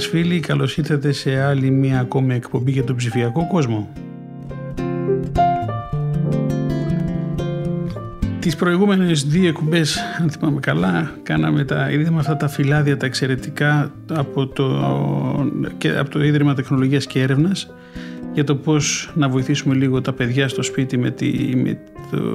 [0.00, 3.92] Μας φίλοι, καλώς ήρθατε σε άλλη μία ακόμη εκπομπή για τον ψηφιακό κόσμο.
[8.38, 13.92] Τις προηγούμενες δύο εκπομπές, αν θυμάμαι καλά, κάναμε τα, είδαμε αυτά τα φυλάδια τα εξαιρετικά
[14.12, 14.64] από το,
[15.78, 17.70] και από το Ίδρυμα Τεχνολογίας και Έρευνας
[18.32, 21.78] για το πώς να βοηθήσουμε λίγο τα παιδιά στο σπίτι με τη, με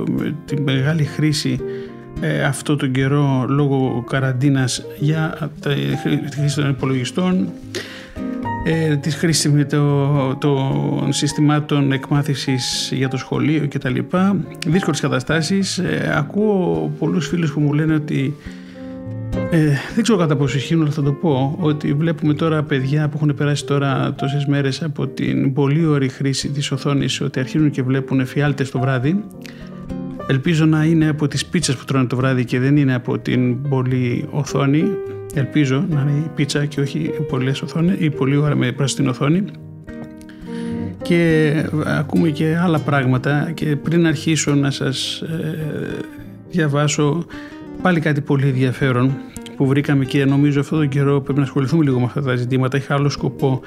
[0.09, 1.59] με τη μεγάλη χρήση
[2.21, 5.69] ε, αυτό τον καιρό λόγω καραντίνας για τη
[6.35, 7.47] χρήση των υπολογιστών
[8.67, 14.37] ε, της χρήσης το, των συστημάτων εκμάθησης για το σχολείο και τα λοιπά.
[14.65, 15.77] Δύσκολες καταστάσεις.
[15.77, 18.35] Ε, ακούω πολλούς φίλους που μου λένε ότι
[19.51, 23.17] ε, δεν ξέρω κατά πόσο ισχύουν, αλλά θα το πω ότι βλέπουμε τώρα παιδιά που
[23.17, 27.81] έχουν περάσει τώρα τόσες μέρες από την πολύ ωραία χρήση της οθόνης ότι αρχίζουν και
[27.81, 29.23] βλέπουν εφιάλτες το βράδυ
[30.27, 33.61] Ελπίζω να είναι από τις πίτσες που τρώνε το βράδυ και δεν είναι από την
[33.69, 34.83] πολύ οθόνη.
[35.33, 39.07] Ελπίζω να είναι η πίτσα και όχι οι πολλές οθόνες ή πολύ ώρα με πράσινη
[39.07, 39.43] οθόνη.
[41.01, 41.53] Και
[41.85, 45.99] ακούμε και άλλα πράγματα και πριν αρχίσω να σας ε,
[46.49, 47.25] διαβάσω
[47.81, 49.17] πάλι κάτι πολύ ενδιαφέρον
[49.55, 52.77] που βρήκαμε και νομίζω αυτόν τον καιρό πρέπει να ασχοληθούμε λίγο με αυτά τα ζητήματα.
[52.77, 53.61] Είχα άλλο σκοπό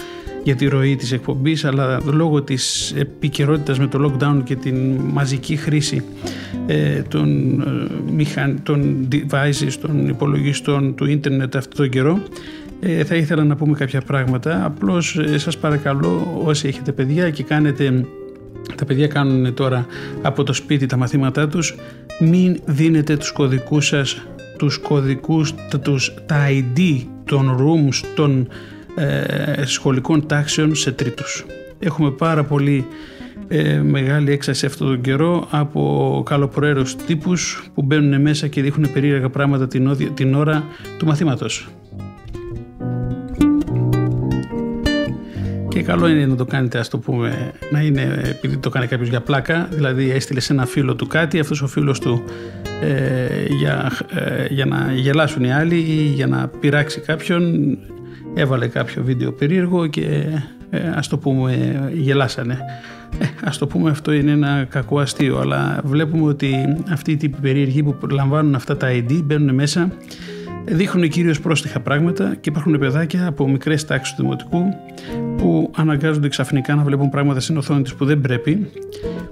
[0.49, 5.57] για τη ροή της εκπομπής αλλά λόγω της επικαιρότητας με το lockdown και την μαζική
[5.57, 6.03] χρήση
[6.67, 12.23] ε, των, ε, μηχαν, των devices, των υπολογιστών του ίντερνετ αυτόν τον καιρό
[12.81, 14.65] ε, θα ήθελα να πούμε κάποια πράγματα.
[14.65, 18.05] Απλώς ε, σας παρακαλώ όσοι έχετε παιδιά και κάνετε
[18.75, 19.87] τα παιδιά κάνουν τώρα
[20.23, 21.75] από το σπίτι τα μαθήματά τους
[22.21, 24.23] μην δίνετε τους κωδικούς σας
[24.59, 28.49] τους κωδικούς, τους, τα ID των rooms των
[28.99, 31.47] ε, σχολικών τάξεων σε τρίτους.
[31.79, 32.87] Έχουμε πάρα πολύ
[33.49, 39.29] ε, μεγάλη έξαση αυτόν τον καιρό από καλοπροαίρους τύπους που μπαίνουν μέσα και δείχνουν περίεργα
[39.29, 40.65] πράγματα την, την ώρα
[40.99, 41.69] του μαθήματος.
[45.69, 49.09] Και καλό είναι να το κάνετε, ας το πούμε, να είναι επειδή το κάνει κάποιος
[49.09, 52.23] για πλάκα, δηλαδή έστειλε σε ένα φίλο του κάτι, αυτός ο φίλος του
[52.81, 57.79] ε, για, ε, για να γελάσουν οι άλλοι ή για να πειράξει κάποιον
[58.41, 60.25] έβαλε κάποιο βίντεο περίεργο και
[60.71, 62.59] ε, ας το πούμε γελάσανε.
[63.19, 67.41] Ε, ας το πούμε αυτό είναι ένα κακό αστείο αλλά βλέπουμε ότι αυτοί οι τύποι
[67.41, 69.93] περίεργοι που λαμβάνουν αυτά τα ID μπαίνουν μέσα
[70.65, 74.63] δείχνουν κυρίως πρόστιχα πράγματα και υπάρχουν παιδάκια από μικρές τάξεις του δημοτικού
[75.37, 78.71] που αναγκάζονται ξαφνικά να βλέπουν πράγματα στην οθόνη τους που δεν πρέπει.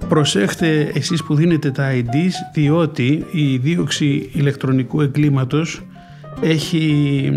[0.09, 5.81] Προσέχτε εσείς που δίνετε τα IDs διότι η δίωξη ηλεκτρονικού εγκλήματος
[6.41, 7.31] έχει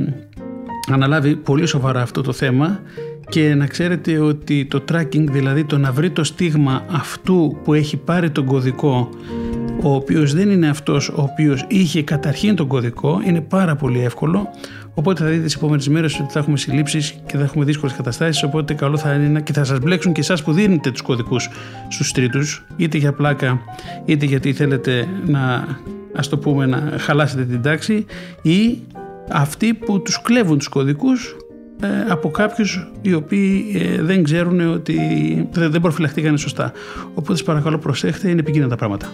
[0.95, 2.81] αναλάβει πολύ σοβαρά αυτό το θέμα
[3.29, 7.97] και να ξέρετε ότι το tracking, δηλαδή το να βρει το στίγμα αυτού που έχει
[7.97, 9.09] πάρει τον κωδικό
[9.83, 14.49] ο οποίος δεν είναι αυτός ο οποίος είχε καταρχήν τον κωδικό είναι πάρα πολύ εύκολο.
[14.95, 18.43] Οπότε θα δείτε τις επόμενες μέρες ότι θα έχουμε συλλήψεις και θα έχουμε δύσκολες καταστάσεις
[18.43, 21.49] οπότε καλό θα είναι και θα σας μπλέξουν και εσάς που δίνετε τους κωδικούς
[21.89, 23.61] στους τρίτους είτε για πλάκα
[24.05, 25.67] είτε γιατί θέλετε να
[26.15, 28.05] ας το πούμε να χαλάσετε την τάξη
[28.43, 28.79] ή
[29.33, 31.37] αυτοί που τους κλέβουν τους κωδικούς
[31.83, 34.99] ε, από κάποιους οι οποίοι ε, δεν ξέρουν ότι
[35.53, 36.73] δεν προφυλαχτήκαν σωστά.
[37.09, 39.13] Οπότε σας παρακαλώ προσέχτε, είναι επικίνδυνα τα πράγματα.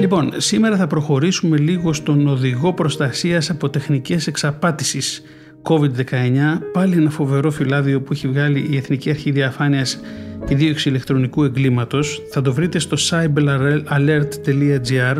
[0.00, 5.22] Λοιπόν, σήμερα θα προχωρήσουμε λίγο στον οδηγό προστασίας από τεχνικές εξαπάτησης
[5.62, 10.00] COVID-19, πάλι ένα φοβερό φυλάδιο που έχει βγάλει η Εθνική Αρχή Διαφάνειας
[10.46, 12.22] και Δίωξη Ηλεκτρονικού Εγκλήματος.
[12.30, 15.16] Θα το βρείτε στο cyberalert.gr.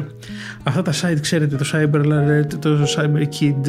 [0.62, 3.68] Αυτά τα site ξέρετε, το Cyber Alert, το CyberKid,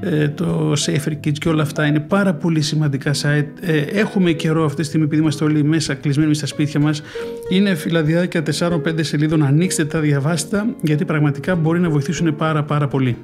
[0.00, 3.46] ε, το Safer Kids και όλα αυτά είναι πάρα πολύ σημαντικά site.
[3.60, 7.02] Ε, έχουμε καιρό αυτή τη στιγμή επειδή είμαστε όλοι μέσα κλεισμένοι στα σπίτια μας.
[7.50, 13.16] Είναι φυλαδιάκια 4-5 σελίδων, ανοίξτε τα, διαβάστε γιατί πραγματικά μπορεί να βοηθήσουν πάρα πάρα πολύ.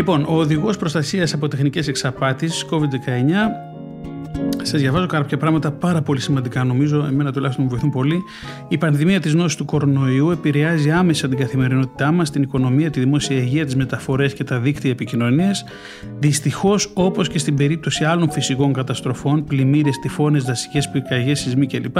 [0.00, 3.69] Λοιπόν, ο οδηγός προστασίας από τεχνικές εξαπάτησης COVID-19
[4.62, 8.22] Σας διαβάζω κάποια πράγματα πάρα πολύ σημαντικά, νομίζω, εμένα τουλάχιστον μου βοηθούν πολύ.
[8.68, 13.36] Η πανδημία της νόσης του κορονοϊού επηρεάζει άμεσα την καθημερινότητά μας, την οικονομία, τη δημόσια
[13.36, 15.64] υγεία, τις μεταφορές και τα δίκτυα επικοινωνίας.
[16.18, 21.96] Δυστυχώς, όπως και στην περίπτωση άλλων φυσικών καταστροφών, πλημμύρες, τυφώνες, δασικές πυρκαγιές, σεισμοί κλπ.,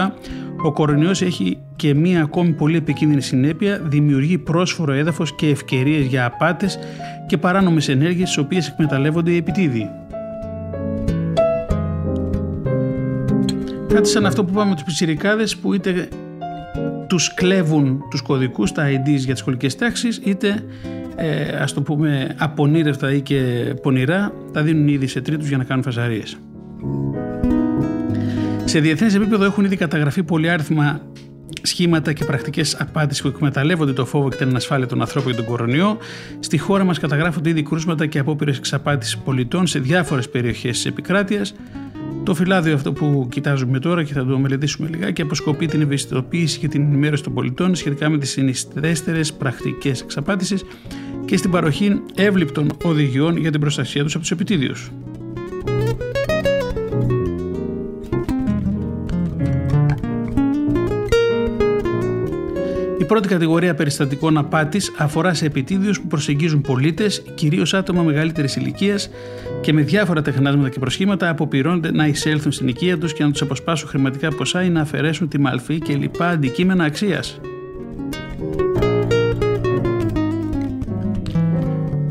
[0.65, 6.25] ο κορονοϊός έχει και μία ακόμη πολύ επικίνδυνη συνέπεια, δημιουργεί πρόσφορο έδαφος και ευκαιρίες για
[6.25, 6.79] απάτες
[7.27, 9.89] και παράνομες ενέργειες, τι οποίες εκμεταλλεύονται οι επιτίδιοι.
[13.95, 16.09] Κάτι σαν αυτό που είπαμε με τους πιτσιρικάδες που είτε
[17.07, 20.65] τους κλέβουν τους κωδικούς, τα IDs για τις σχολικές τάξεις, είτε
[21.17, 23.41] ε, ας το πούμε απονήρευτα ή και
[23.83, 26.39] πονηρά τα δίνουν ήδη σε τρίτους για να κάνουν φασαρίες.
[28.65, 31.01] Σε διεθνές επίπεδο έχουν ήδη καταγραφεί πολύ άριθμα
[31.63, 35.51] σχήματα και πρακτικές απάτης που εκμεταλλεύονται το φόβο και την ανασφάλεια των ανθρώπων για τον
[35.51, 35.99] κορονοϊό.
[36.41, 41.55] Στη χώρα μας καταγράφονται ήδη κρούσματα και απόπειρες εξαπάτησης πολιτών σε διάφορες περιοχές της επικράτειας.
[42.31, 46.69] Το φυλάδιο αυτό που κοιτάζουμε τώρα και θα το μελετήσουμε λιγάκι αποσκοπεί την ευαισθητοποίηση και
[46.69, 50.65] την ενημέρωση των πολιτών σχετικά με τις συνιστέστερε πρακτικές εξαπάτησης
[51.25, 54.91] και στην παροχή εύληπτων οδηγιών για την προστασία τους από τους επιτίδιους.
[63.11, 69.11] Πρώτη κατηγορία περιστατικών απάτης αφορά σε επιτίδιου που προσεγγίζουν πολίτες, κυρίως άτομα μεγαλύτερης ηλικίας
[69.61, 73.43] και με διάφορα τεχνάσματα και προσχήματα αποπειρώνται να εισέλθουν στην οικία τους και να τους
[73.43, 77.41] αποσπάσουν χρηματικά ποσά ή να αφαιρέσουν τη μαλφή και λοιπά αντικείμενα αξίας.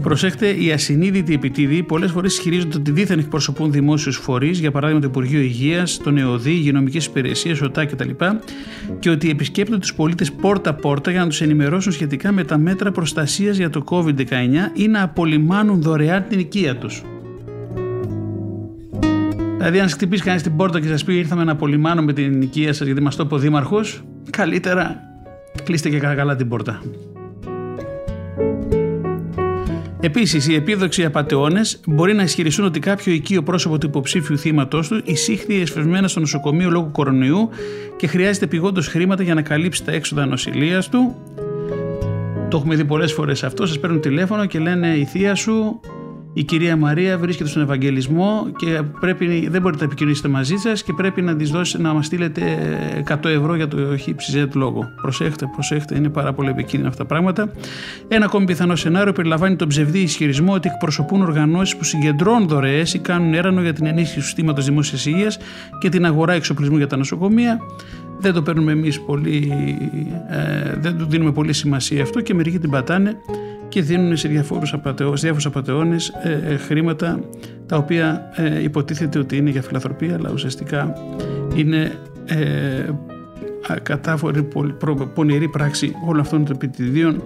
[0.01, 5.07] Προσέχτε, οι ασυνείδητοι επιτίδιοι πολλές φορές ισχυρίζονται ότι δίθεν εκπροσωπούν δημόσιους φορείς, για παράδειγμα το
[5.07, 8.10] Υπουργείο Υγείας, τον ΕΟΔΗ, υγειονομικές υπηρεσίες, ΟΤΑ κτλ.
[9.00, 13.57] και ότι επισκέπτονται τους πολίτες πόρτα-πόρτα για να τους ενημερώσουν σχετικά με τα μέτρα προστασίας
[13.57, 17.04] για το COVID-19 ή να απολυμάνουν δωρεάν την οικία τους.
[19.57, 22.86] Δηλαδή, αν χτυπήσει κανείς την πόρτα και σας πει ήρθαμε να απολυμάνουμε την οικία σας
[22.86, 24.95] γιατί μας το είπε ο Δήμαρχος, καλύτερα
[25.63, 26.81] κλείστε και καλά την πόρτα.
[30.01, 35.01] Επίσης, οι επίδοξοι απαταιώνες μπορεί να ισχυριστούν ότι κάποιο οικείο πρόσωπο του υποψήφιου θύματό του
[35.04, 37.50] εισήχθη εσφεσμένα στο νοσοκομείο λόγω κορονοϊού
[37.98, 41.16] και χρειάζεται επιγόντω χρήματα για να καλύψει τα έξοδα νοσηλείας του.
[42.50, 43.66] Το έχουμε δει πολλές φορές αυτό.
[43.66, 45.80] Σας παίρνουν τηλέφωνο και λένε η θεία σου
[46.34, 50.94] η κυρία Μαρία βρίσκεται στον Ευαγγελισμό και πρέπει, δεν μπορείτε να επικοινωνήσετε μαζί σας και
[50.94, 52.44] πρέπει να, της δώσει, να μας στείλετε
[53.10, 54.84] 100 ευρώ για το χύψη λόγο.
[55.02, 57.52] Προσέχτε, προσέχτε, είναι πάρα πολύ επικίνδυνα αυτά τα πράγματα.
[58.08, 63.00] Ένα ακόμη πιθανό σενάριο περιλαμβάνει τον ψευδή ισχυρισμό ότι εκπροσωπούν οργανώσεις που συγκεντρώνουν δωρεές ή
[63.00, 65.38] κάνουν έρανο για την ενίσχυση του συστήματος δημόσιας υγείας
[65.80, 67.60] και την αγορά εξοπλισμού για τα νοσοκομεία.
[68.20, 69.52] Δεν το παίρνουμε εμείς πολύ,
[70.30, 73.18] ε, δεν του δίνουμε πολύ σημασία αυτό και μερικοί την πατάνε
[73.69, 77.19] και δίνουν σε διάφορους, απατεώνες, διάφορους απατεώνες ε, ε, χρήματα
[77.66, 80.94] τα οποία ε, υποτίθεται ότι είναι για φιλανθρωπία αλλά ουσιαστικά
[81.56, 81.92] είναι
[82.25, 82.89] ε,
[83.83, 84.48] κατάφορη
[85.13, 87.24] πονηρή πράξη όλων αυτών των επιτιδίων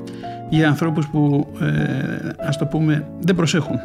[0.49, 3.75] για ανθρώπους που ε, ας το πούμε δεν προσέχουν.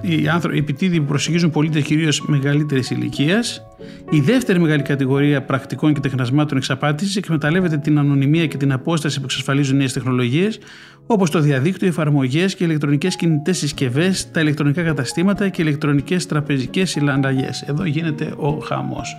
[0.00, 3.66] οι, άνθρωποι, οι επιτίδιοι που προσεγγίζουν πολίτες κυρίως μεγαλύτερης ηλικίας.
[4.10, 9.24] Η δεύτερη μεγάλη κατηγορία πρακτικών και τεχνασμάτων εξαπάτησης εκμεταλλεύεται την ανωνυμία και την απόσταση που
[9.24, 10.58] εξασφαλίζουν νέες τεχνολογίες,
[11.06, 17.50] όπως το διαδίκτυο, εφαρμογές και ηλεκτρονικές κινητές συσκευές, τα ηλεκτρονικά καταστήματα και ηλεκτρονικές τραπεζικές συλλανταγέ.
[17.66, 19.16] Εδώ γίνεται ο χαμός.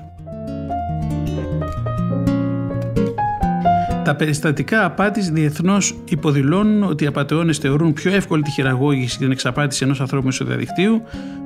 [4.08, 9.32] Τα περιστατικά απάτης διεθνώς υποδηλώνουν ότι οι απαταιώνες θεωρούν πιο εύκολη τη χειραγώγηση και την
[9.32, 11.02] εξαπάτηση ενός ανθρώπου μέσω διαδικτύου,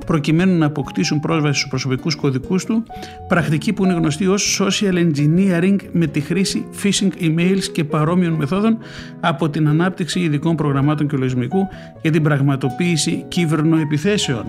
[0.06, 2.84] προκειμένου να αποκτήσουν πρόσβαση στους προσωπικούς κωδικούς του,
[3.28, 8.78] πρακτική που είναι γνωστή ως social engineering με τη χρήση phishing emails και παρόμοιων μεθόδων
[9.20, 11.68] από την ανάπτυξη ειδικών προγραμμάτων και λογισμικού
[12.02, 14.44] για την πραγματοποίηση κυβερνοεπιθέσεων.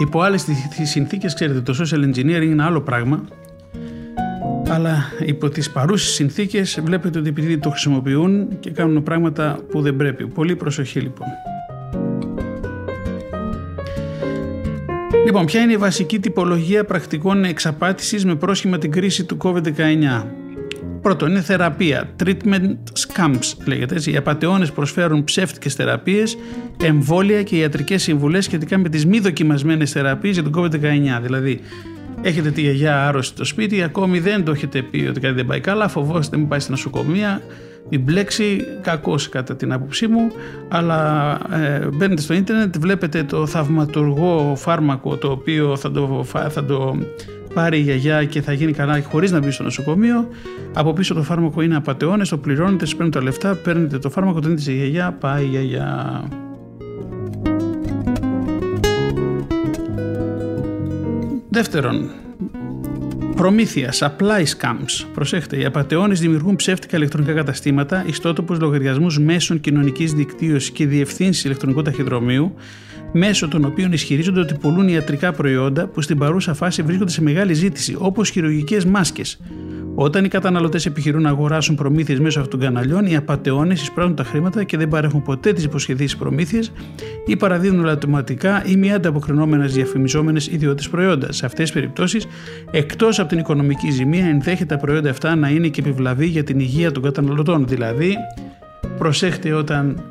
[0.00, 0.46] Υπό άλλες
[0.82, 3.24] συνθήκες, ξέρετε, το social engineering είναι άλλο πράγμα
[4.68, 9.96] αλλά υπό τις παρούσες συνθήκες βλέπετε ότι επειδή το χρησιμοποιούν και κάνουν πράγματα που δεν
[9.96, 10.26] πρέπει.
[10.26, 11.26] Πολύ προσοχή λοιπόν.
[15.26, 20.24] Λοιπόν, ποια είναι η βασική τυπολογία πρακτικών εξαπάτησης με πρόσχημα την κρίση του COVID-19;
[21.04, 22.08] Πρώτον, είναι θεραπεία.
[22.24, 24.10] Treatment scams λέγεται.
[24.10, 26.36] Οι απαταιώνες προσφέρουν ψεύτικες θεραπείες,
[26.82, 31.20] εμβόλια και ιατρικές συμβουλές σχετικά με τις μη δοκιμασμένες θεραπείες για τον COVID-19.
[31.22, 31.60] Δηλαδή,
[32.24, 35.60] έχετε τη γιαγιά άρρωστη στο σπίτι, ακόμη δεν το έχετε πει ότι κάτι δεν πάει
[35.60, 37.42] καλά, φοβόστε μην πάει στην νοσοκομεία,
[37.90, 40.30] μην μπλέξει, κακός κατά την άποψή μου,
[40.68, 46.98] αλλά ε, μπαίνετε στο ίντερνετ, βλέπετε το θαυματουργό φάρμακο το οποίο θα το, θα το
[47.54, 50.28] πάρει η γιαγιά και θα γίνει καλά χωρίς να μπει στο νοσοκομείο.
[50.72, 54.40] Από πίσω το φάρμακο είναι απαταιώνες, το πληρώνετε, σα παίρνουν τα λεφτά, παίρνετε το φάρμακο,
[54.40, 56.22] το δίνετε στη γιαγιά, πάει η γιαγιά.
[61.54, 62.10] Δεύτερον,
[63.36, 65.06] Προμήθειας, supply scams.
[65.14, 71.82] Προσέχτε, οι απαταιώνες δημιουργούν ψεύτικα ηλεκτρονικά καταστήματα, ιστότοπους λογαριασμούς μέσων κοινωνικής δικτύωσης και διευθύνση ηλεκτρονικού
[71.82, 72.54] ταχυδρομείου,
[73.16, 77.54] μέσω των οποίων ισχυρίζονται ότι πουλούν ιατρικά προϊόντα που στην παρούσα φάση βρίσκονται σε μεγάλη
[77.54, 79.40] ζήτηση, όπως χειρουργικές μάσκες.
[79.94, 84.24] Όταν οι καταναλωτές επιχειρούν να αγοράσουν προμήθειες μέσω αυτών των καναλιών, οι απαταιώνες εισπράττουν τα
[84.24, 86.72] χρήματα και δεν παρέχουν ποτέ τις υποσχεδίσεις προμήθειες
[87.26, 91.32] ή παραδίδουν autoματικά ή μη ανταποκρινόμενες διαφημιζόμενες ιδιότητε προϊόντα.
[91.32, 92.26] Σε αυτές τις περιπτώσεις,
[92.70, 96.58] εκτός από την οικονομική ζημία, ενδέχεται τα προϊόντα αυτά να είναι και επιβλαβή για την
[96.58, 97.66] υγεία των καταναλωτών.
[97.66, 98.16] Δηλαδή,
[98.98, 100.02] προσέχτε όταν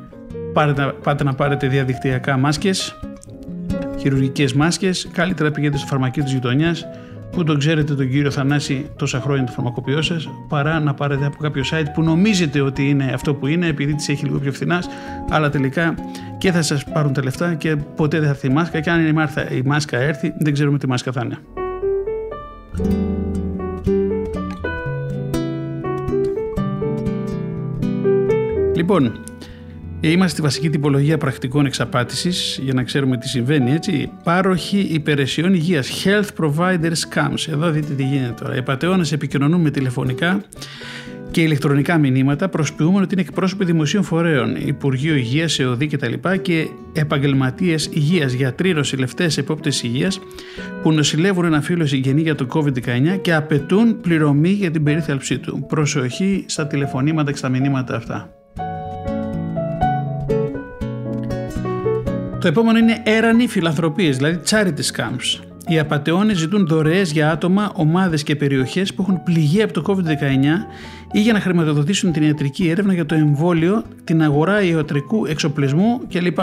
[1.02, 2.98] πάτε να πάρετε διαδικτυακά μάσκες,
[3.98, 6.86] χειρουργικές μάσκες, καλύτερα πηγαίνετε στο φαρμακείο της γειτονιάς
[7.30, 11.36] που τον ξέρετε τον κύριο Θανάση τόσα χρόνια το φαρμακοποιό σας, παρά να πάρετε από
[11.36, 14.88] κάποιο site που νομίζετε ότι είναι αυτό που είναι, επειδή τις έχει λίγο πιο φθηνάς,
[15.30, 15.94] αλλά τελικά
[16.38, 18.80] και θα σας πάρουν τα λεφτά και ποτέ δεν θα έρθει η μάσκα.
[18.80, 19.06] Και αν
[19.50, 21.38] η μάσκα έρθει, δεν ξέρουμε τι μάσκα θα είναι.
[28.74, 29.12] Λοιπόν,
[30.10, 33.72] Είμαστε στη βασική τυπολογία πρακτικών εξαπάτησης για να ξέρουμε τι συμβαίνει.
[33.72, 34.10] Έτσι.
[34.22, 37.48] Πάροχοι υπηρεσιών υγείας, health provider scams.
[37.48, 38.56] Εδώ δείτε τι γίνεται τώρα.
[38.56, 40.44] Οι πατεώνες επικοινωνούν με τηλεφωνικά
[41.30, 46.12] και ηλεκτρονικά μηνύματα προσποιούμενο ότι είναι εκπρόσωποι δημοσίων φορέων, Υπουργείο Υγείας, ΕΟΔΗ κτλ.
[46.12, 50.20] και, και επαγγελματίες υγείας, γιατροί, νοσηλευτέ, επόπτες υγείας
[50.82, 55.64] που νοσηλεύουν ένα φίλο συγγενή για το COVID-19 και απαιτούν πληρωμή για την περίθαλψή του.
[55.68, 58.43] Προσοχή στα τηλεφωνήματα και στα μηνύματα αυτά.
[62.44, 65.44] Το επόμενο είναι έρανοι φιλανθρωπίες, δηλαδή charity scams.
[65.66, 70.66] Οι απαταιώνες ζητούν δωρεές για άτομα, ομάδες και περιοχές που έχουν πληγεί από το COVID-19
[71.12, 76.38] ή για να χρηματοδοτήσουν την ιατρική έρευνα για το εμβόλιο, την αγορά ιατρικού εξοπλισμού κλπ.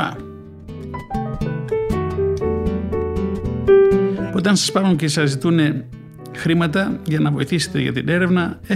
[4.34, 5.60] Όταν σας πάρουν και σας ζητούν
[6.38, 8.75] χρήματα για να βοηθήσετε για την έρευνα, ε,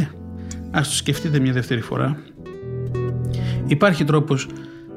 [0.72, 2.18] ας το σκεφτείτε μια δεύτερη φορά.
[3.68, 4.48] Υπάρχει τρόπος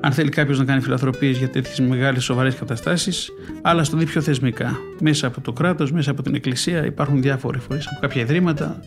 [0.01, 3.31] αν θέλει κάποιος να κάνει φιλανθρωπίες για τέτοιες μεγάλες σοβαρές καταστάσεις,
[3.63, 4.79] αλλά στο δει πιο θεσμικά.
[5.01, 8.81] Μέσα από το κράτος, μέσα από την εκκλησία υπάρχουν διάφοροι φορεί, από κάποια ιδρύματα.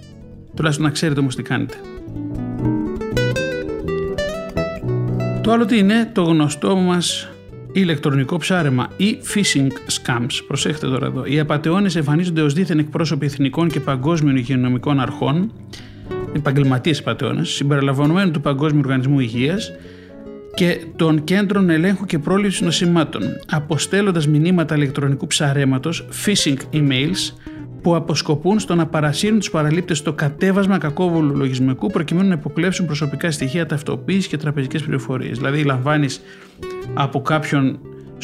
[0.56, 1.76] Τουλάχιστον να ξέρετε όμως τι κάνετε.
[5.44, 7.30] Το άλλο τι είναι το γνωστό μας
[7.72, 10.40] ηλεκτρονικό ψάρεμα ή phishing scams.
[10.48, 11.26] Προσέχτε τώρα εδώ.
[11.26, 15.52] Οι απαταιώνες εμφανίζονται ως δίθεν εκπρόσωποι εθνικών και παγκόσμιων υγειονομικών αρχών,
[16.36, 19.72] επαγγελματίες απαταιώνες, συμπεριλαμβανομένου του Παγκόσμιου Οργανισμού Υγείας,
[20.54, 27.34] και των κέντρων ελέγχου και πρόληψης νοσημάτων, αποστέλλοντας μηνύματα ηλεκτρονικού ψαρέματος, phishing emails,
[27.82, 33.32] που αποσκοπούν στο να παρασύρουν τους παραλήπτες στο κατέβασμα κακόβουλου λογισμικού προκειμένου να υποκλέψουν προσωπικά
[33.32, 35.38] στοιχεία, ταυτοποίησης και τραπεζικές πληροφορίες.
[35.38, 36.22] Δηλαδή, λαμβάνεις
[36.94, 37.80] από κάποιον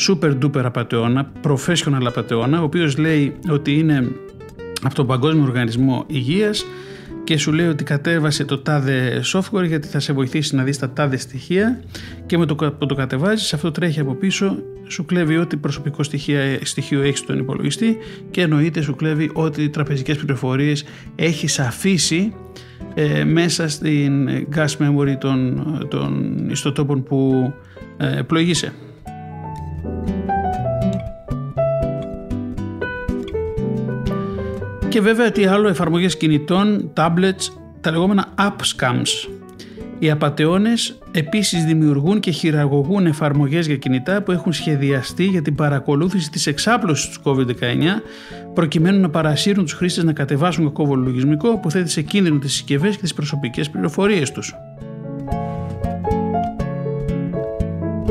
[0.08, 4.08] super duper απαταιώνα, professional απαταιώνα, ο οποίος λέει ότι είναι
[4.84, 6.66] από τον Παγκόσμιο Οργανισμό Υγείας
[7.24, 10.90] και σου λέει ότι κατέβασε το τάδε software γιατί θα σε βοηθήσει να δεις τα
[10.90, 11.84] τάδε στοιχεία
[12.26, 14.58] και με το που το κατεβάζεις αυτό τρέχει από πίσω
[14.88, 17.98] σου κλέβει ό,τι προσωπικό στοιχείο, στοιχείο έχεις στον υπολογιστή
[18.32, 20.84] και εννοείται σου κλέβει ό,τι τραπεζικές πληροφορίες
[21.16, 22.34] έχεις αφήσει
[22.94, 27.54] ε, μέσα στην gas memory των, των ιστοτόπων που
[27.98, 28.74] ε, πλοηγείσαι.
[34.98, 37.52] Και βέβαια τι άλλο εφαρμογές κινητών, tablets,
[37.82, 39.30] τα λεγόμενα app scams.
[40.00, 46.30] Οι απαταιώνες επίσης δημιουργούν και χειραγωγούν εφαρμογές για κινητά που έχουν σχεδιαστεί για την παρακολούθηση
[46.30, 48.02] της εξάπλωσης του COVID-19
[48.54, 52.96] προκειμένου να παρασύρουν τους χρήστες να κατεβάσουν κακόβολο λογισμικό που θέτει σε κίνδυνο τις συσκευές
[52.96, 54.56] και τις προσωπικές πληροφορίες τους.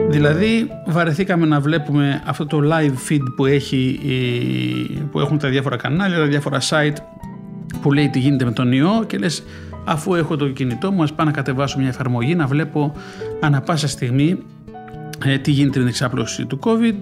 [0.08, 4.00] Δηλαδή βαρεθήκαμε να βλέπουμε αυτό το live feed που, έχει,
[5.10, 6.96] που έχουν τα διάφορα κανάλια, τα διάφορα site
[7.80, 9.42] που λέει τι γίνεται με τον ιό και λες
[9.84, 12.92] αφού έχω το κινητό μου ας πάω να κατεβάσω μια εφαρμογή να βλέπω
[13.40, 14.38] ανα πάσα στιγμή
[15.24, 16.94] ε, τι γίνεται με την εξάπλωση του COVID.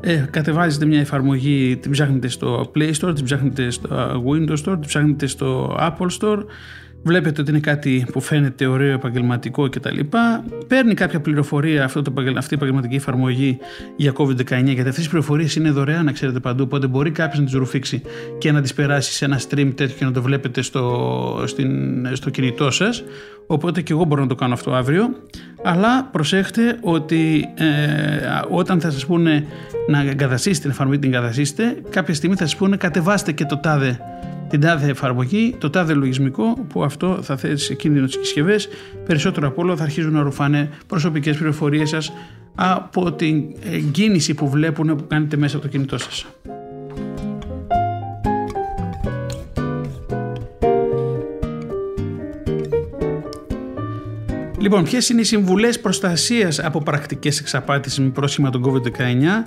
[0.00, 3.88] Ε, κατεβάζετε μια εφαρμογή, την ψάχνετε στο Play Store, την ψάχνετε στο
[4.26, 6.44] Windows Store, την ψάχνετε στο Apple Store
[7.02, 9.98] βλέπετε ότι είναι κάτι που φαίνεται ωραίο, επαγγελματικό κτλ.
[10.66, 13.58] Παίρνει κάποια πληροφορία αυτό το, αυτή η επαγγελματική εφαρμογή
[13.96, 16.62] για COVID-19, γιατί αυτές οι πληροφορίες είναι δωρεάν, να ξέρετε παντού.
[16.62, 18.02] Οπότε μπορεί κάποιος να τις ρουφήξει
[18.38, 22.30] και να τις περάσει σε ένα stream τέτοιο και να το βλέπετε στο, στην, στο
[22.30, 23.04] κινητό σας.
[23.50, 25.04] Οπότε και εγώ μπορώ να το κάνω αυτό αύριο.
[25.62, 27.66] Αλλά προσέχτε ότι ε,
[28.48, 29.46] όταν θα σας πούνε
[29.88, 34.00] να εγκαταστήσετε την εφαρμογή, την εγκαταστήσετε, κάποια στιγμή θα σας πούνε κατεβάστε και το τάδε
[34.48, 38.68] την τάδε εφαρμογή, το τάδε λογισμικό που αυτό θα θέσει σε κίνδυνο τις συσκευές.
[39.06, 42.12] Περισσότερο από όλο θα αρχίζουν να ρουφάνε προσωπικές πληροφορίες σας
[42.54, 43.44] από την
[43.92, 46.26] κίνηση που βλέπουν που κάνετε μέσα από το κινητό σας.
[54.60, 59.44] Λοιπόν, ποιες είναι οι συμβουλές προστασίας από πρακτικές εξαπάτησης με πρόσχημα τον COVID-19;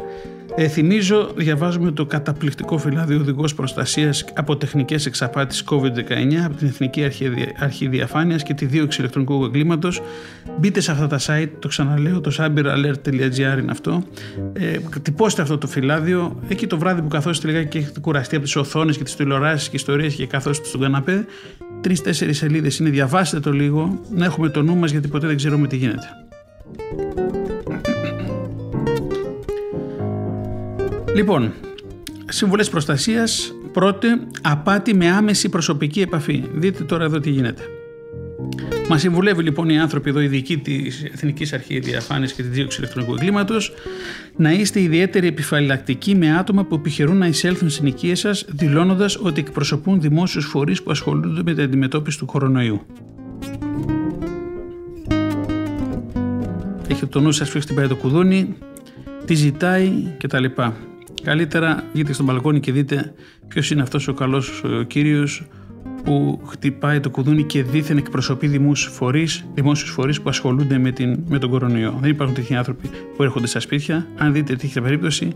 [0.55, 7.03] Ε, θυμίζω, διαβάζουμε το καταπληκτικό φυλάδιο οδηγός προστασίας από τεχνικές εξαπάτησης COVID-19 από την Εθνική
[7.59, 10.01] Αρχή Διαφάνειας και τη δίωξη ηλεκτρονικού εγκλήματος.
[10.59, 14.03] Μπείτε σε αυτά τα site, το ξαναλέω, το cyberalert.gr είναι αυτό.
[14.53, 16.39] Ε, τυπώστε αυτό το φυλάδιο.
[16.47, 19.69] Εκεί το βράδυ που καθόσετε λιγάκι και έχετε κουραστεί από τις οθόνες και τις τηλεοράσεις
[19.69, 21.25] και ιστορίες και καθόσετε στον καναπέ,
[21.83, 25.67] τρει-τέσσερι σελίδες είναι, διαβάστε το λίγο, να έχουμε το νου μας γιατί ποτέ δεν ξέρουμε
[25.67, 26.07] τι γίνεται.
[31.15, 31.53] Λοιπόν,
[32.25, 33.53] συμβουλές προστασίας.
[33.71, 34.07] Πρώτη,
[34.41, 36.43] απάτη με άμεση προσωπική επαφή.
[36.53, 37.61] Δείτε τώρα εδώ τι γίνεται.
[38.93, 42.79] Μα συμβουλεύει λοιπόν οι άνθρωποι εδώ, οι ειδικοί της Εθνικής Αρχή Διαφάνειας και της Δίωξης
[42.79, 43.73] Ηλεκτρονικού Εγκλήματος,
[44.35, 49.39] να είστε ιδιαίτερη επιφυλακτικοί με άτομα που επιχειρούν να εισέλθουν στην οικία σας, δηλώνοντας ότι
[49.39, 52.81] εκπροσωπούν δημόσιους φορείς που ασχολούνται με την αντιμετώπιση του κορονοϊού.
[56.87, 58.55] Έχετε το νου σας, ποιο χτυπάει το κουδούνι,
[59.25, 60.45] τι ζητάει κτλ.
[61.23, 63.13] Καλύτερα βγείτε στον μπαλκόνι και δείτε
[63.47, 65.47] ποιος είναι αυτός ο καλός κύριος
[66.03, 71.19] που χτυπάει το κουδούνι και δίθεν εκπροσωπεί δημόσιους φορείς δημόσιους φορείς που ασχολούνται με, την,
[71.27, 71.97] με τον κορονοϊό.
[72.01, 74.07] Δεν υπάρχουν τέτοιοι άνθρωποι που έρχονται στα σπίτια.
[74.17, 75.31] Αν δείτε τέτοια περίπτωση,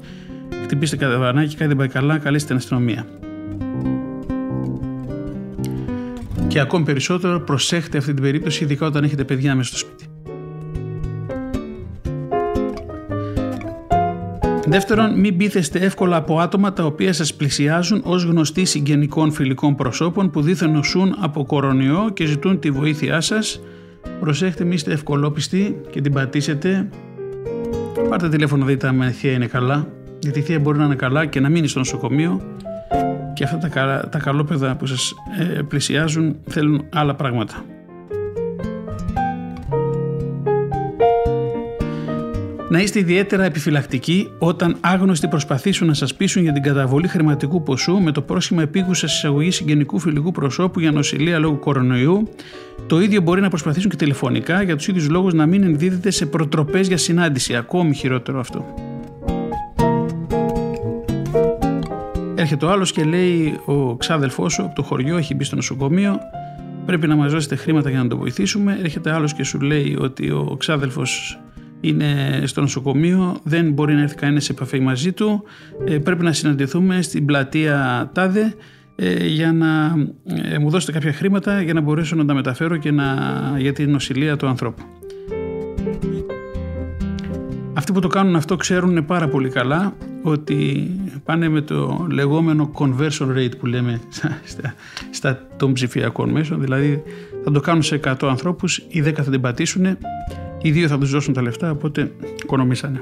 [0.63, 3.07] χτυπήστε κατά βανάκι, κάτι δεν πάει καλά, καλείστε την αστυνομία.
[6.47, 10.06] Και ακόμη περισσότερο προσέχτε αυτή την περίπτωση, ειδικά όταν έχετε παιδιά μέσα στο σπίτι.
[14.69, 20.29] Δεύτερον, μην πείθεστε εύκολα από άτομα τα οποία σας πλησιάζουν ως γνωστοί συγγενικών φιλικών προσώπων
[20.29, 23.61] που δίθεν νοσούν από κορονοϊό και ζητούν τη βοήθειά σας.
[24.19, 26.89] Προσέχτε, μη είστε ευκολόπιστοι και την πατήσετε.
[28.09, 29.87] Πάρτε τηλέφωνο, δείτε αν η θεία είναι καλά.
[30.19, 32.41] Γιατί η θεία μπορεί να είναι καλά και να μείνει στο νοσοκομείο
[33.33, 37.65] και αυτά τα, τα καλόπαιδα που σας ε, πλησιάζουν θέλουν άλλα πράγματα.
[42.69, 47.99] Να είστε ιδιαίτερα επιφυλακτικοί όταν άγνωστοι προσπαθήσουν να σας πείσουν για την καταβολή χρηματικού ποσού
[47.99, 52.29] με το πρόσχημα επίγουσας εισαγωγής συγγενικού φιλικού προσώπου για νοσηλεία λόγω κορονοϊού.
[52.87, 56.25] Το ίδιο μπορεί να προσπαθήσουν και τηλεφωνικά για τους ίδιους λόγους να μην ενδίδεται σε
[56.25, 57.55] προτροπές για συνάντηση.
[57.55, 58.65] Ακόμη χειρότερο αυτό.
[62.35, 66.19] Έρχεται ο άλλος και λέει: Ο ξάδελφός σου από το χωριό έχει μπει στο νοσοκομείο.
[66.85, 68.77] Πρέπει να μας δώσετε χρήματα για να το βοηθήσουμε.
[68.81, 71.39] Έρχεται άλλος και σου λέει ότι ο ξάδελφος
[71.81, 75.43] είναι στο νοσοκομείο, δεν μπορεί να έρθει κανένας σε επαφή μαζί του.
[75.85, 78.55] Ε, πρέπει να συναντηθούμε στην πλατεία Τάδε
[78.95, 79.95] ε, για να
[80.51, 83.15] ε, μου δώσετε κάποια χρήματα για να μπορέσω να τα μεταφέρω και να,
[83.57, 84.83] για την νοσηλεία του ανθρώπου.
[87.73, 90.91] Αυτοί που το κάνουν αυτό ξέρουν πάρα πολύ καλά ότι
[91.23, 94.01] πάνε με το λεγόμενο conversion rate που λέμε
[94.43, 94.73] στα,
[95.11, 97.03] στα των ψηφιακών μέσων, δηλαδή
[97.43, 99.97] θα το κάνουν σε 100 ανθρώπους, οι 10 θα την πατήσουν
[100.67, 102.11] οι δύο θα τους δώσουν τα λεφτά, οπότε
[102.43, 102.99] οικονομήσανε.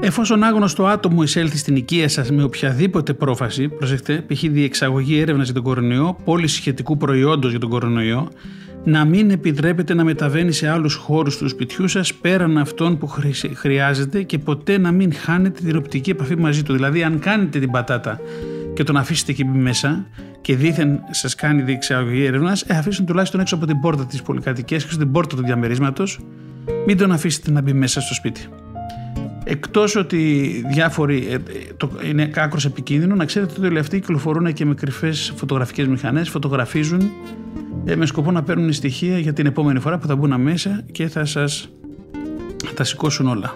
[0.00, 4.40] Εφόσον άγνωστο άτομο εισέλθει στην οικία σας με οποιαδήποτε πρόφαση, προσεχτέ, π.χ.
[4.40, 8.28] διεξαγωγή έρευνας για τον κορονοϊό, πώληση σχετικού προϊόντος για τον κορονοϊό,
[8.84, 13.10] να μην επιτρέπετε να μεταβαίνει σε άλλους χώρους του σπιτιού σας πέραν αυτών που
[13.54, 16.72] χρειάζεται και ποτέ να μην χάνετε την οπτική επαφή μαζί του.
[16.72, 18.20] Δηλαδή αν κάνετε την πατάτα
[18.78, 20.06] και τον αφήσετε εκεί μέσα
[20.40, 24.82] και δήθεν σας κάνει διεξαγωγή έρευνας, ε, αφήσουν τουλάχιστον έξω από την πόρτα της πολυκατοικίας,
[24.82, 26.20] έξω από την πόρτα του διαμερίσματος,
[26.86, 28.48] μην τον αφήσετε να μπει μέσα στο σπίτι.
[29.44, 31.38] Εκτός ότι διάφοροι ε,
[31.76, 36.28] το, είναι άκρος επικίνδυνο, να ξέρετε ότι όλοι αυτοί κυκλοφορούν και με κρυφές φωτογραφικές μηχανές,
[36.28, 37.10] φωτογραφίζουν
[37.84, 41.08] ε, με σκοπό να παίρνουν στοιχεία για την επόμενη φορά που θα μπουν μέσα και
[41.08, 41.68] θα σας
[42.74, 43.54] τα σηκώσουν όλα.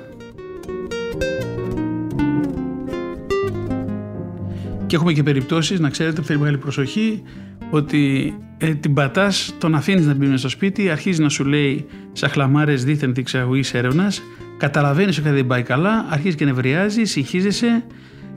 [4.93, 7.23] Και έχουμε και περιπτώσεις, να ξέρετε, που θέλει μεγάλη προσοχή,
[7.71, 11.87] ότι ε, την πατάς, τον αφήνεις να μπει μέσα στο σπίτι, αρχίζει να σου λέει
[12.13, 14.23] σαχλαμάρες δίθεν διεξαγωγή έρευνας,
[14.57, 17.85] καταλαβαίνεις ότι δεν πάει καλά, αρχίζει και νευριάζει, συγχύζεσαι,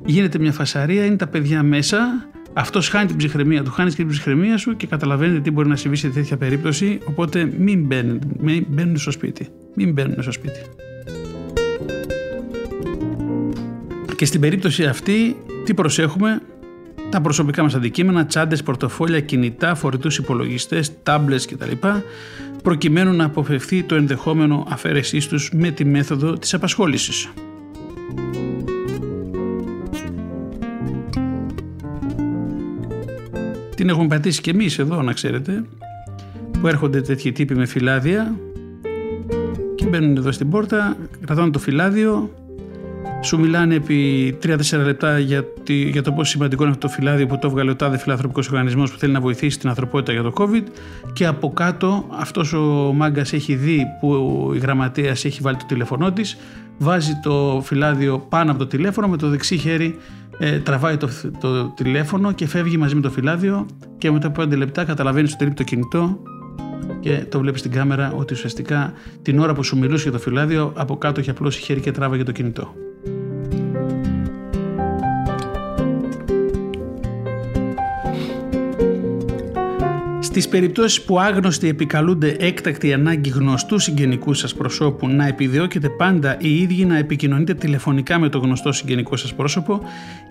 [0.06, 4.12] γίνεται μια φασαρία, είναι τα παιδιά μέσα, αυτός χάνει την ψυχραιμία του, χάνεις και την
[4.12, 7.00] ψυχραιμία σου και καταλαβαίνετε τι μπορεί να συμβεί σε τέτοια περίπτωση.
[7.06, 9.48] Οπότε μην μπαίνουν, μην μπαίνουν στο σπίτι.
[9.76, 10.60] Μην μπαίνουν στο σπίτι.
[14.16, 16.42] Και στην περίπτωση αυτή, τι προσέχουμε,
[17.16, 21.72] τα προσωπικά μας αντικείμενα, τσάντες, πορτοφόλια, κινητά, φορητούς υπολογιστές, τάμπλες κτλ.
[22.64, 27.30] προκειμένου να αποφευθεί το ενδεχόμενο αφαίρεσής τους με τη μέθοδο της απασχόλησης.
[33.76, 35.64] Την έχουμε πατήσει και εμείς εδώ να ξέρετε
[36.60, 38.36] που έρχονται τέτοιοι τύποι με φυλάδια
[39.76, 42.32] και μπαίνουν εδώ στην πόρτα, κρατάνε το φυλάδιο,
[43.26, 47.38] σου μιλάνε επί 3-4 λεπτά για, για το πόσο σημαντικό είναι αυτό το φυλάδιο που
[47.40, 50.64] το έβγαλε ο τάδε φιλανθρωπικός οργανισμός που θέλει να βοηθήσει την ανθρωπότητα για το COVID.
[51.14, 56.12] Και από κάτω αυτός ο μάγκας έχει δει που η γραμματέας έχει βάλει το τηλέφωνό
[56.12, 56.38] της,
[56.78, 59.96] βάζει το φυλάδιο πάνω από το τηλέφωνο, με το δεξί χέρι
[60.38, 61.10] ε, τραβάει το,
[61.40, 63.66] το τηλέφωνο και φεύγει μαζί με το φυλάδιο
[63.98, 66.20] και μετά από 5 λεπτά καταλαβαίνεις ότι λείπει το κινητό
[67.00, 70.74] και το βλέπεις στην κάμερα ότι ουσιαστικά την ώρα που σου μιλούσε για το φυλάδιο
[70.76, 72.74] από κάτω έχει απλώσει χέρι και τράβαγε το κινητό.
[80.36, 86.62] Στι περιπτώσεις που άγνωστοι επικαλούνται έκτακτη ανάγκη γνωστού συγγενικού σας προσώπου να επιδιώκετε πάντα οι
[86.62, 89.82] ίδιοι να επικοινωνείτε τηλεφωνικά με το γνωστό συγγενικό σας πρόσωπο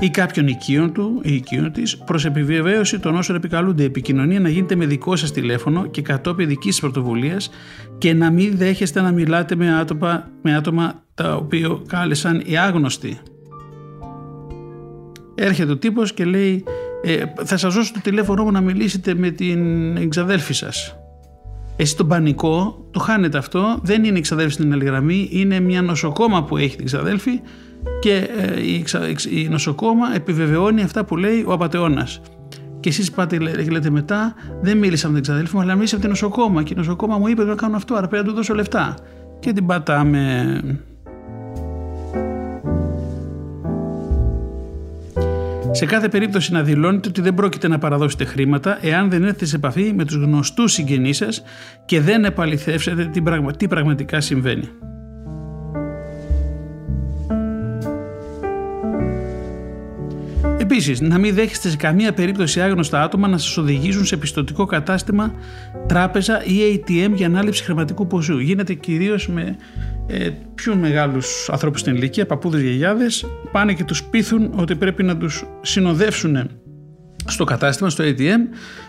[0.01, 4.49] ή κάποιον οικείων του ή οικείων της, προς επιβεβαίωση των όσων επικαλούνται η επικοινωνία να
[4.49, 7.51] γίνεται με δικό σας τηλέφωνο και κατόπιν δικής σας πρωτοβουλίας
[7.99, 13.19] και να μην δέχεστε να μιλάτε με άτομα, με άτομα τα οποία κάλεσαν οι άγνωστοι.
[15.35, 16.64] Έρχεται ο τύπος και λέει
[17.05, 20.97] ε, θα σας δώσω το τηλέφωνο μου να μιλήσετε με την εξαδέλφη σας.
[21.77, 26.45] Εσύ τον πανικό το χάνετε αυτό, δεν είναι εξαδέλφη στην άλλη γραμμή, είναι μια νοσοκόμα
[26.45, 27.40] που έχει την εξαδέλφη
[28.01, 32.21] και ε, η, νοσοκόμα επιβεβαιώνει αυτά που λέει ο απατεώνας.
[32.81, 36.01] Και εσείς πάτε και λέτε μετά, δεν μίλησα με την εξαδέλφη μου, αλλά μίλησα με
[36.01, 36.62] την νοσοκόμα.
[36.62, 38.95] Και η νοσοκόμα μου είπε να κάνω αυτό, άρα πρέπει να του δώσω λεφτά.
[39.40, 40.61] Και την πατάμε.
[45.74, 49.56] Σε κάθε περίπτωση να δηλώνετε ότι δεν πρόκειται να παραδώσετε χρήματα εάν δεν έρθετε σε
[49.56, 51.42] επαφή με τους γνωστούς συγγενείς σας
[51.84, 53.10] και δεν επαληθεύσετε
[53.58, 54.68] τι πραγματικά συμβαίνει.
[60.58, 65.34] Επίσης, να μην δέχεστε σε καμία περίπτωση άγνωστα άτομα να σας οδηγήσουν σε πιστοτικό κατάστημα,
[65.87, 68.38] τράπεζα ή ATM για ανάληψη χρηματικού ποσού.
[68.38, 69.56] Γίνεται κυρίως με
[70.07, 75.17] ε, πιο μεγάλους ανθρώπους στην ηλικία, παππούδες, γιαγιάδες, πάνε και τους πείθουν ότι πρέπει να
[75.17, 76.51] τους συνοδεύσουν
[77.27, 78.38] στο κατάστημα, στο ATM,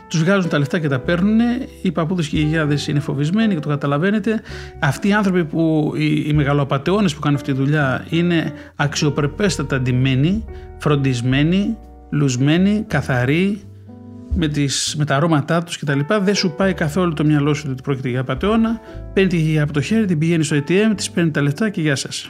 [0.07, 1.39] τους βγάζουν τα λεφτά και τα παίρνουν.
[1.81, 4.41] Οι παππούδες και οι γιαγιάδες είναι φοβισμένοι και το καταλαβαίνετε.
[4.79, 10.45] Αυτοί οι άνθρωποι που, οι, οι μεγαλοαπαταιώνε που κάνουν αυτή τη δουλειά, είναι αξιοπρεπέστατα ντυμένοι,
[10.77, 11.77] φροντισμένοι,
[12.11, 13.61] λουσμένοι, καθαροί,
[14.35, 15.99] με, τις, με τα αρώματά τους κτλ.
[16.21, 18.79] Δεν σου πάει καθόλου το μυαλό σου ότι πρόκειται για απαταιώνα.
[19.13, 21.95] Παίρνει τη από το χέρι, την πηγαίνει στο ATM, της παίρνει τα λεφτά και γεια
[21.95, 22.29] σας.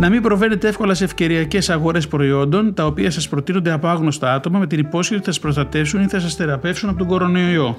[0.00, 4.58] Να μην προβαίνετε εύκολα σε ευκαιριακές αγορές προϊόντων τα οποία σας προτείνονται από άγνωστα άτομα
[4.58, 7.76] με την υπόσχεση ότι θα σας προστατεύσουν ή θα σας θεραπεύσουν από τον κορονοϊό.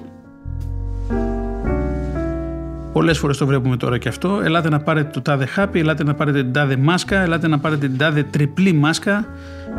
[2.93, 4.41] Πολλές φορές το βλέπουμε τώρα και αυτό.
[4.43, 7.87] Ελάτε να πάρετε το τάδε χάπι, ελάτε να πάρετε την τάδε μάσκα, ελάτε να πάρετε
[7.87, 9.25] την τάδε τριπλή μάσκα,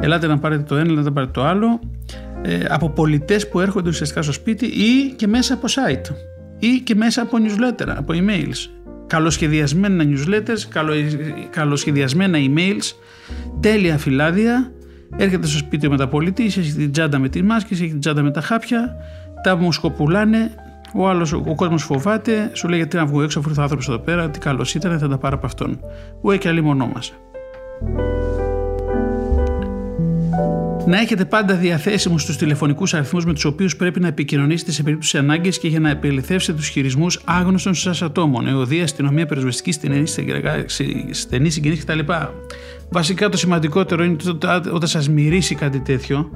[0.01, 1.81] ελάτε να πάρετε το ένα, ελάτε να πάρετε το άλλο.
[2.43, 6.15] Ε, από πολιτές που έρχονται ουσιαστικά στο σπίτι ή και μέσα από site
[6.59, 10.93] ή και μέσα από newsletter, από emails καλοσχεδιασμένα newsletters, καλο,
[11.51, 12.95] καλοσχεδιασμένα emails,
[13.61, 14.73] τέλεια φυλάδια.
[15.17, 18.31] Έρχεται στο σπίτι ο μεταπολίτη, έχει την τσάντα με τη μάσκες, έχει την τσάντα με
[18.31, 18.97] τα χάπια,
[19.43, 20.51] τα μοσκοπουλάνε,
[20.95, 23.99] ο άλλος, ο κόσμος φοβάται, σου λέει γιατί να βγω έξω, αφού ήρθε άνθρωπο εδώ
[23.99, 25.81] πέρα, τι καλός ήταν, θα τα πάρω από αυτόν.
[26.21, 27.13] Ουέ και αλλή μονό μας
[30.87, 35.19] να έχετε πάντα διαθέσιμους τους τηλεφωνικούς αριθμούς με τους οποίους πρέπει να επικοινωνήσετε σε περίπτωση
[35.19, 39.73] ανάγκης και για να επελευθεύσετε τους χειρισμούς άγνωστων σας ατόμων, εωδία, αστυνομία, πυροσβεστική,
[41.11, 41.99] στενή συγγενής κτλ.
[42.91, 46.31] Βασικά το σημαντικότερο είναι ότι όταν σας μυρίσει κάτι τέτοιο,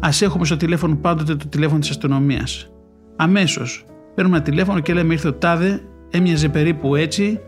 [0.00, 2.70] ας έχουμε στο τηλέφωνο πάντοτε το τηλέφωνο της αστυνομίας.
[3.20, 7.40] Αμέσως παίρνουμε ένα τηλέφωνο και λέμε ήρθε ο τάδε, έμοιαζε περίπου έτσι,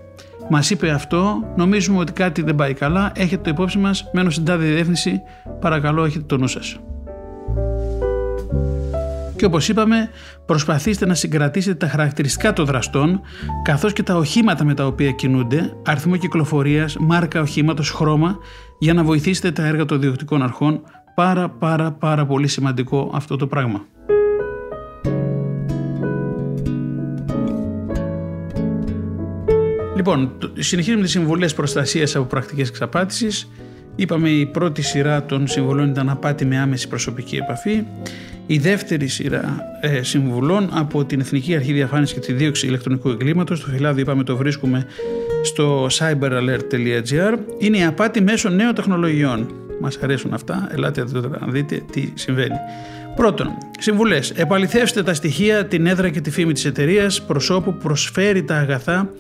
[0.53, 4.45] Μας είπε αυτό, νομίζουμε ότι κάτι δεν πάει καλά, έχετε το υπόψη μας, μένω στην
[4.45, 5.21] τάδε διεύθυνση,
[5.61, 6.81] παρακαλώ έχετε το νου σας.
[9.37, 10.11] Και όπως είπαμε,
[10.47, 13.21] προσπαθήστε να συγκρατήσετε τα χαρακτηριστικά των δραστών,
[13.63, 18.37] καθώς και τα οχήματα με τα οποία κινούνται, αριθμό κυκλοφορίας, μάρκα οχήματος, χρώμα,
[18.79, 20.81] για να βοηθήσετε τα έργα των διοκτικών αρχών.
[21.15, 23.85] Πάρα πάρα πάρα πολύ σημαντικό αυτό το πράγμα.
[30.01, 33.51] Λοιπόν, συνεχίζουμε τις συμβουλές προστασίας από πρακτικές εξαπάτησης.
[33.97, 37.85] Είπαμε η πρώτη σειρά των συμβουλών ήταν απάτη με άμεση προσωπική επαφή.
[38.47, 43.61] Η δεύτερη σειρά ε, συμβουλών από την Εθνική Αρχή Διαφάνειας και τη Δίωξη Ηλεκτρονικού Εγκλήματος.
[43.61, 44.87] Το φυλάδιο είπαμε το βρίσκουμε
[45.43, 49.55] στο cyberalert.gr είναι η απάτη μέσω νέων τεχνολογιών.
[49.81, 52.57] Μας αρέσουν αυτά, ελάτε εδώ να δείτε τι συμβαίνει.
[53.17, 54.31] Πρώτον, συμβουλές.
[54.31, 59.11] Επαληθεύστε τα στοιχεία, την έδρα και τη φήμη της εταιρείας, προσώπου που προσφέρει τα αγαθά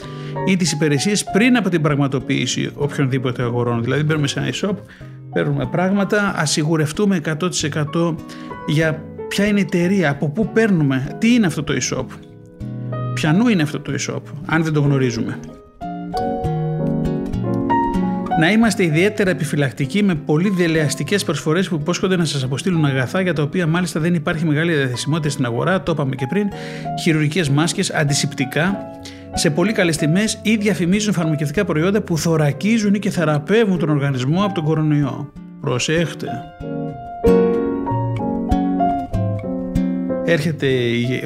[0.46, 3.82] ή τις υπηρεσίες πριν από την πραγματοποίηση οποιονδήποτε αγορών.
[3.82, 4.74] Δηλαδή, μπαίνουμε σε ένα e-shop,
[5.32, 8.14] παίρνουμε πράγματα, ασυγουρευτούμε 100%
[8.66, 12.06] για ποια είναι η εταιρεία, από πού παίρνουμε, τι είναι αυτό το e-shop,
[13.14, 15.38] ποιανού είναι αυτό το e-shop, αν δεν το γνωρίζουμε
[18.40, 23.34] να είμαστε ιδιαίτερα επιφυλακτικοί με πολύ δελεαστικέ προσφορές που υπόσχονται να σας αποστείλουν αγαθά για
[23.34, 26.48] τα οποία μάλιστα δεν υπάρχει μεγάλη διαθεσιμότητα στην αγορά, το είπαμε και πριν,
[27.02, 28.78] χειρουργικές μάσκες, αντισηπτικά,
[29.34, 34.44] σε πολύ καλές τιμές ή διαφημίζουν φαρμακευτικά προϊόντα που θωρακίζουν ή και θεραπεύουν τον οργανισμό
[34.44, 35.32] από τον κορονοϊό.
[35.60, 36.28] Προσέχτε.
[40.32, 40.68] Έρχεται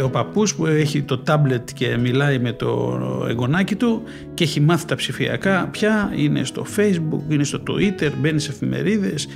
[0.04, 4.02] ο παππούς που έχει το τάμπλετ και μιλάει με το εγγονάκι του
[4.34, 9.28] και έχει μάθει τα ψηφιακά πια, είναι στο facebook, είναι στο twitter, μπαίνει σε εφημερίδες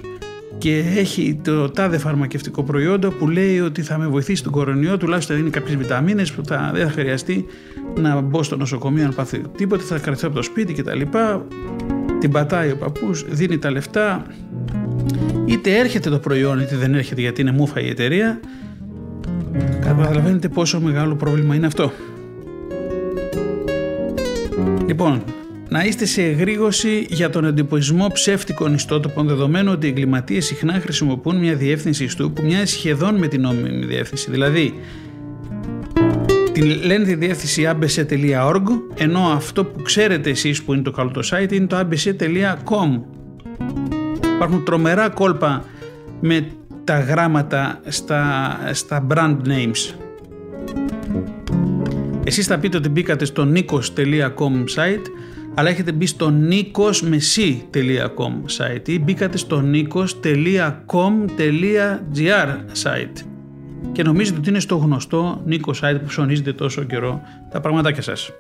[0.60, 5.38] και έχει το τάδε φαρμακευτικό προϊόντο που λέει ότι θα με βοηθήσει τον κορονοϊό, τουλάχιστον
[5.38, 7.46] είναι κάποιες βιταμίνες που θα, δεν θα χρειαστεί
[8.00, 11.02] να μπω στο νοσοκομείο αν πάθει τίποτε, θα κρατήσω από το σπίτι κτλ.
[12.20, 14.26] Την πατάει ο παππούς, δίνει τα λεφτά,
[15.46, 18.40] είτε έρχεται το προϊόν είτε δεν έρχεται γιατί είναι μούφα η εταιρεία.
[19.82, 21.92] Καταλαβαίνετε πόσο μεγάλο πρόβλημα είναι αυτό.
[24.88, 25.24] Λοιπόν,
[25.70, 31.36] να είστε σε εγρήγορση για τον εντυπωσμό ψεύτικων ιστότοπων δεδομένου ότι οι εγκληματίες συχνά χρησιμοποιούν
[31.36, 34.32] μια διεύθυνση ιστού που μοιάζει σχεδόν με την νόμιμη διεύθυνση.
[34.32, 34.74] Δηλαδή,
[36.52, 38.64] την λένε τη διεύθυνση abc.org
[38.96, 43.02] ενώ αυτό που ξέρετε εσείς που είναι το καλό το site είναι το abc.com
[44.36, 45.66] Υπάρχουν τρομερά κόλπα
[46.22, 46.48] με
[46.84, 49.96] τα γράμματα στα, στα brand names.
[52.24, 55.06] Εσείς θα πείτε ότι μπήκατε στο nikos.com site
[55.60, 60.08] αλλά έχετε μπει στο nikosmesi.com site ή μπήκατε στο nikos.com.gr
[62.84, 63.24] site
[63.92, 68.32] και νομίζετε ότι είναι στο γνωστό Νίκος site που ψωνίζετε τόσο καιρό τα πραγματάκια σας.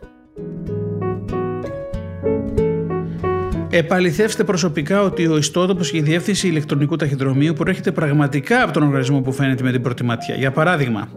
[3.69, 9.21] Επαληθεύστε προσωπικά ότι ο ιστότοπος και η διεύθυνση ηλεκτρονικού ταχυδρομείου προέρχεται πραγματικά από τον οργανισμό
[9.21, 10.35] που φαίνεται με την πρώτη ματιά.
[10.35, 11.09] Για παράδειγμα,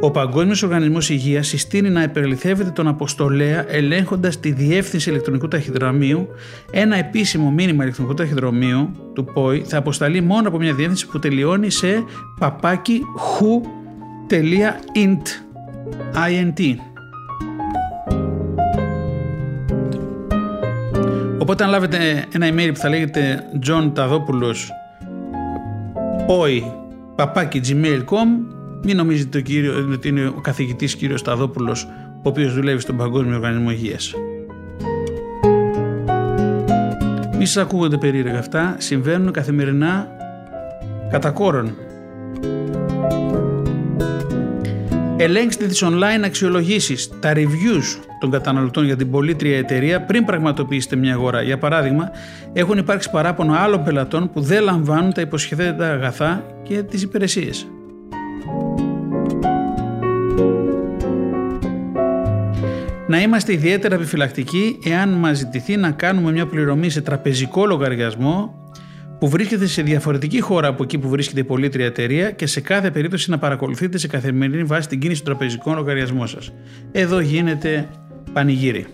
[0.00, 6.28] ο Παγκόσμιος Οργανισμός Υγείας συστήνει να επεληθεύεται τον αποστολέα ελέγχοντας τη διεύθυνση ηλεκτρονικού ταχυδρομείου.
[6.70, 11.70] Ένα επίσημο μήνυμα ηλεκτρονικού ταχυδρομείου του ΠΟΗ θα αποσταλεί μόνο από μια διεύθυνση που τελειώνει
[11.70, 12.04] σε
[12.38, 13.02] παπάκι
[13.40, 15.22] who.int.
[16.14, 16.76] INT.
[21.38, 24.70] Οπότε αν λάβετε ένα email που θα λέγεται John Ταδόπουλος
[26.26, 26.72] πόη
[27.14, 28.47] παπάκι gmail.com
[28.82, 29.42] μην νομίζετε
[29.92, 34.14] ότι είναι ο καθηγητής κύριος Σταδόπουλος ο οποίος δουλεύει στον Παγκόσμιο Οργανισμό Υγείας.
[37.38, 40.08] Μη σας ακούγονται περίεργα αυτά, συμβαίνουν καθημερινά
[41.10, 41.74] κατά κόρον.
[45.16, 51.12] Ελέγξτε τις online αξιολογήσεις, τα reviews των καταναλωτών για την πολίτρια εταιρεία πριν πραγματοποιήσετε μια
[51.12, 51.42] αγορά.
[51.42, 52.10] Για παράδειγμα,
[52.52, 57.66] έχουν υπάρξει παράπονο άλλων πελατών που δεν λαμβάνουν τα υποσχεθέντα αγαθά και τις υπηρεσίες.
[63.08, 68.54] Να είμαστε ιδιαίτερα επιφυλακτικοί εάν μας ζητηθεί να κάνουμε μια πληρωμή σε τραπεζικό λογαριασμό
[69.18, 72.90] που βρίσκεται σε διαφορετική χώρα από εκεί που βρίσκεται η πολίτρια εταιρεία και σε κάθε
[72.90, 76.52] περίπτωση να παρακολουθείτε σε καθημερινή βάση την κίνηση του τραπεζικού λογαριασμού σας.
[76.92, 77.88] Εδώ γίνεται
[78.32, 78.86] πανηγύρι.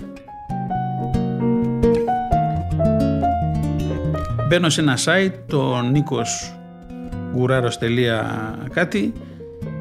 [4.49, 6.59] Μπαίνω σε ένα site, το νίκος
[8.73, 9.13] κάτι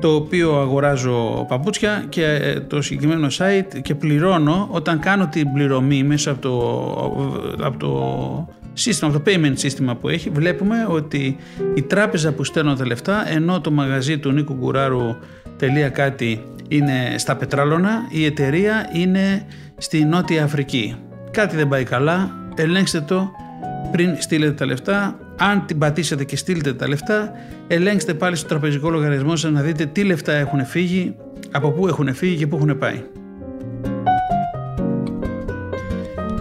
[0.04, 6.04] το οποίο αγοράζω παπούτσια και ε, το συγκεκριμένο site και πληρώνω όταν κάνω την πληρωμή
[6.04, 11.38] μέσα από το, από το σύστημα, από το payment σύστημα που έχει βλέπουμε ότι
[11.74, 15.16] η τράπεζα που στέλνω τα λεφτά ενώ το μαγαζί του Νίκου Γκουράρου
[15.58, 19.46] τελεία κάτι είναι στα Πετράλωνα η εταιρεία είναι
[19.78, 20.96] στη Νότια Αφρική.
[21.32, 23.32] Κάτι δεν πάει καλά, ελέγξτε το
[23.92, 27.32] πριν στείλετε τα λεφτά αν την πατήσετε και στείλετε τα λεφτά,
[27.68, 31.16] ελέγξτε πάλι στο τραπεζικό λογαριασμό σας να δείτε τι λεφτά έχουν φύγει,
[31.52, 33.04] από πού έχουν φύγει και πού έχουν πάει.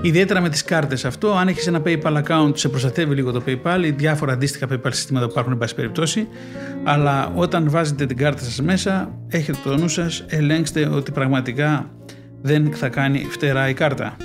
[0.05, 3.81] Ιδιαίτερα με τις κάρτες αυτό, αν έχεις ένα PayPal account σε προστατεύει λίγο το PayPal
[3.85, 6.29] ή διάφορα αντίστοιχα PayPal συστήματα που υπάρχουν εν πάση περιπτώσει,
[6.85, 11.91] αλλά όταν βάζετε την κάρτα σας μέσα, έχετε το νου σας, ελέγξτε ότι πραγματικά
[12.43, 14.17] δεν θα κάνει φτερά η κάρτα.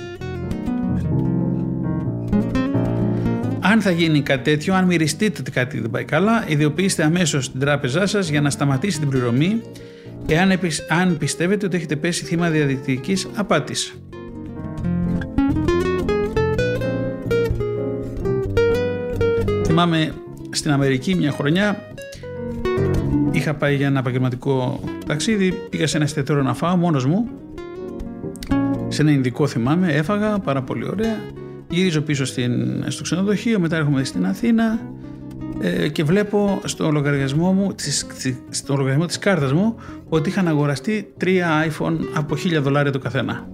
[3.70, 7.60] Αν θα γίνει κάτι τέτοιο, αν μυριστείτε ότι κάτι δεν πάει καλά, ιδιοποιήστε αμέσως την
[7.60, 9.60] τράπεζά σας για να σταματήσει την πληρωμή
[10.26, 13.94] εάν αν πιστεύετε ότι έχετε πέσει θύμα διαδικτυακής απάτης.
[19.66, 20.12] Θυμάμαι
[20.50, 21.92] στην Αμερική μια χρονιά
[23.30, 27.28] είχα πάει για ένα επαγγελματικό ταξίδι, πήγα σε ένα εστιατόριο να φάω μόνος μου
[28.88, 31.16] σε ένα ειδικό θυμάμαι, έφαγα πάρα πολύ ωραία
[31.68, 34.78] γυρίζω πίσω στην, στο ξενοδοχείο, μετά έρχομαι στην Αθήνα
[35.60, 37.74] ε, και βλέπω στο λογαριασμό μου,
[38.50, 39.74] στο λογαριασμό της κάρτας μου
[40.08, 43.48] ότι είχαν αγοραστεί τρία iPhone από 1000 δολάρια το καθένα.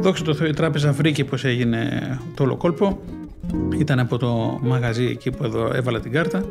[0.00, 2.00] Δόξα τω Θεώ η τράπεζα βρήκε πως έγινε
[2.34, 3.00] το όλο κόλπο.
[3.78, 6.44] Ήταν από το μαγαζί εκεί που εδώ έβαλα την κάρτα.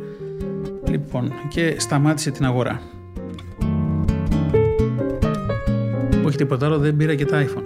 [0.90, 2.82] Λοιπόν, και σταμάτησε την αγορά.
[6.28, 7.64] Όχι τίποτα άλλο, δεν πήρα και τα iPhone.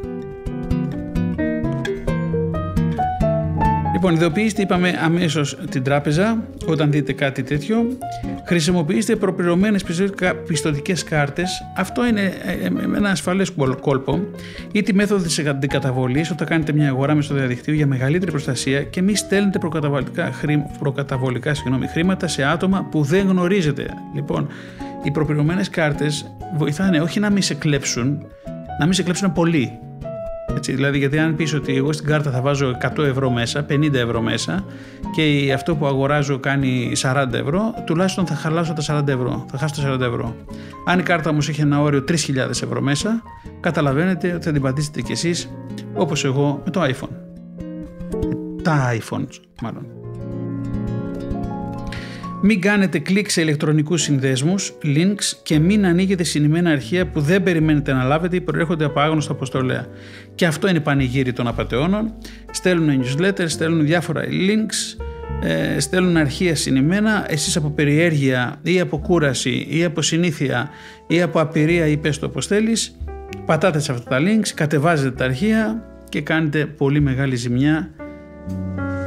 [3.93, 7.97] Λοιπόν, ειδοποιήστε, είπαμε αμέσως την τράπεζα όταν δείτε κάτι τέτοιο.
[8.45, 9.83] Χρησιμοποιήστε προπληρωμένες
[10.47, 11.63] πιστοτικέ κάρτες.
[11.77, 14.19] Αυτό είναι ε, ε, ένα ασφαλές κόλπο.
[14.71, 19.01] Ή τη μέθοδο της αντικαταβολής όταν κάνετε μια αγορά μέσω διαδικτύου για μεγαλύτερη προστασία και
[19.01, 20.31] μη στέλνετε προκαταβολικά,
[20.79, 23.85] προκαταβολικά συγγνώμη, χρήματα σε άτομα που δεν γνωρίζετε.
[24.15, 24.47] Λοιπόν,
[25.03, 28.25] οι προπληρωμένες κάρτες βοηθάνε όχι να μην σε κλέψουν,
[28.81, 29.79] να μην σε κλέψουν πολύ.
[30.55, 33.93] Έτσι, δηλαδή, γιατί αν πεις ότι εγώ στην κάρτα θα βάζω 100 ευρώ μέσα, 50
[33.93, 34.65] ευρώ μέσα
[35.15, 39.45] και αυτό που αγοράζω κάνει 40 ευρώ, τουλάχιστον θα χαλάσω τα 40 ευρώ.
[39.51, 40.35] Θα χάσω τα 40 ευρώ.
[40.85, 43.21] Αν η κάρτα όμως έχει ένα όριο 3.000 ευρώ μέσα,
[43.59, 45.51] καταλαβαίνετε ότι θα την πατήσετε κι εσείς
[45.93, 47.15] όπως εγώ με το iPhone.
[48.63, 50.00] Τα iPhones, μάλλον.
[52.43, 57.93] Μην κάνετε κλικ σε ηλεκτρονικούς συνδέσμους, links και μην ανοίγετε συνημένα αρχεία που δεν περιμένετε
[57.93, 59.85] να λάβετε ή προέρχονται από άγνωστο αποστολέα.
[60.35, 62.13] Και αυτό είναι πανηγύρι των απαταιώνων.
[62.51, 65.03] Στέλνουν newsletters, στέλνουν διάφορα links,
[65.43, 67.25] ε, στέλνουν αρχεία συνημένα.
[67.27, 70.69] Εσείς από περιέργεια ή από κούραση ή από συνήθεια
[71.07, 72.97] ή από απειρία ή πες το όπως θέλεις,
[73.45, 77.89] πατάτε σε αυτά τα links, κατεβάζετε τα αρχεία και κάνετε πολύ μεγάλη ζημιά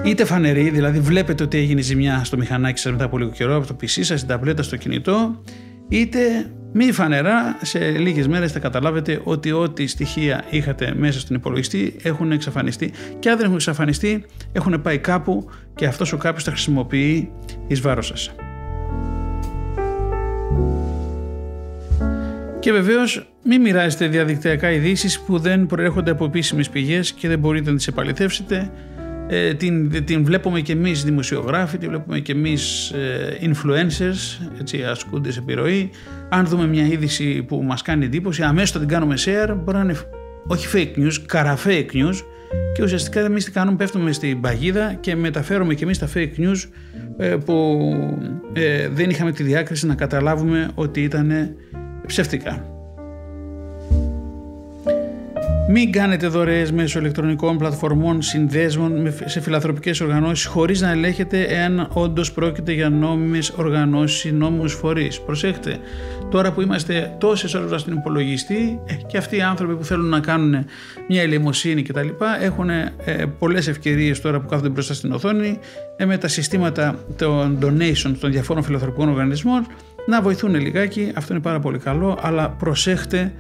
[0.05, 3.67] είτε φανερή, δηλαδή βλέπετε ότι έγινε ζημιά στο μηχανάκι σας μετά από λίγο καιρό από
[3.67, 5.43] το PC σας, στην ταμπλέτα, στο κινητό,
[5.89, 6.19] είτε
[6.73, 12.33] μη φανερά, σε λίγες μέρες θα καταλάβετε ότι ό,τι στοιχεία είχατε μέσα στον υπολογιστή έχουν
[12.33, 17.31] εξαφανιστεί και αν δεν έχουν εξαφανιστεί έχουν πάει κάπου και αυτός ο κάποιος τα χρησιμοποιεί
[17.67, 18.35] εις βάρος σας.
[22.61, 27.71] Και βεβαίως μην μοιράζετε διαδικτυακά ειδήσεις που δεν προέρχονται από επίσημες πηγές και δεν μπορείτε
[27.71, 28.71] να τις επαληθεύσετε
[29.27, 35.33] ε, την, την βλέπουμε και εμείς δημοσιογράφοι, την βλέπουμε και εμείς ε, influencers, έτσι ασκούνται
[35.33, 35.91] σε επιρροή.
[36.29, 39.83] Αν δούμε μια είδηση που μας κάνει εντύπωση, αμέσως θα την κάνουμε share, μπορεί να
[39.83, 39.97] είναι
[40.47, 42.15] όχι fake news, καρα fake news
[42.75, 46.69] και ουσιαστικά εμείς τι κάνουμε, πέφτουμε στην παγίδα και μεταφέρουμε και εμείς τα fake news
[47.17, 47.79] ε, που
[48.53, 51.57] ε, δεν είχαμε τη διάκριση να καταλάβουμε ότι ήταν
[52.07, 52.74] ψεύτικα.
[55.69, 62.33] Μην κάνετε δωρεές μέσω ηλεκτρονικών πλατφορμών συνδέσμων σε φιλανθρωπικές οργανώσεις χωρίς να ελέγχετε εάν όντως
[62.33, 65.21] πρόκειται για νόμιμες οργανώσεις ή νόμιμους φορείς.
[65.21, 65.79] Προσέχτε,
[66.31, 70.21] τώρα που είμαστε τόσες ώρες στην υπολογιστή ε, και αυτοί οι άνθρωποι που θέλουν να
[70.21, 70.65] κάνουν
[71.09, 72.09] μια ελεημοσύνη κτλ.
[72.41, 72.93] έχουν ε,
[73.39, 75.59] πολλές ευκαιρίες τώρα που κάθονται μπροστά στην οθόνη
[75.97, 79.67] ε, με τα συστήματα των donations των διαφόρων φιλανθρωπικών οργανισμών
[80.07, 83.33] να βοηθούν λιγάκι, αυτό είναι πάρα πολύ καλό, αλλά προσέχτε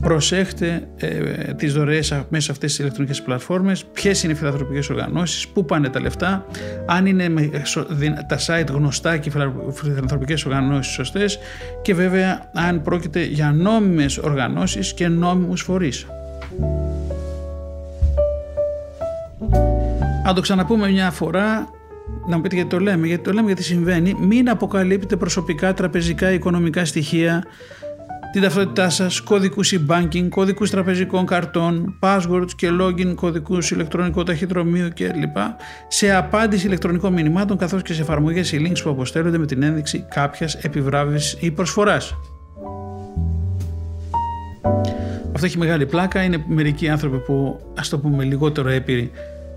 [0.00, 1.08] Προσέχτε ε,
[1.54, 5.88] τις δωρεές μέσα σε αυτές τις ηλεκτρονικές πλατφόρμες, ποιες είναι οι φιλανθρωπικές οργανώσεις, πού πάνε
[5.88, 6.46] τα λεφτά,
[6.86, 7.30] αν είναι
[8.28, 9.32] τα site γνωστά και οι
[9.72, 11.38] φιλανθρωπικές οργανώσεις σωστές.
[11.82, 16.06] Και βέβαια αν πρόκειται για νόμιμες οργανώσεις και νόμιμους φορείς.
[20.26, 21.68] Αν το ξαναπούμε μια φορά,
[22.28, 26.30] να μου πείτε γιατί το λέμε, γιατί το λέμε γιατί συμβαίνει, μην αποκαλύπτετε προσωπικά τραπεζικά
[26.30, 27.44] οικονομικά στοιχεία
[28.36, 35.36] την ταυτότητά σας, κωδικούς e-banking, κωδικούς τραπεζικών καρτών, passwords και login κωδικούς ηλεκτρονικού ταχυδρομείου κλπ.
[35.88, 40.04] σε απάντηση ηλεκτρονικών μηνυμάτων καθώς και σε εφαρμογές ή links που αποστέλλονται με την ένδειξη
[40.08, 42.14] κάποιας επιβράβευσης ή προσφοράς.
[45.32, 46.22] Αυτό έχει μεγάλη πλάκα.
[46.22, 49.10] Είναι μερικοί άνθρωποι που, ας το πούμε, λιγότερο έπειροι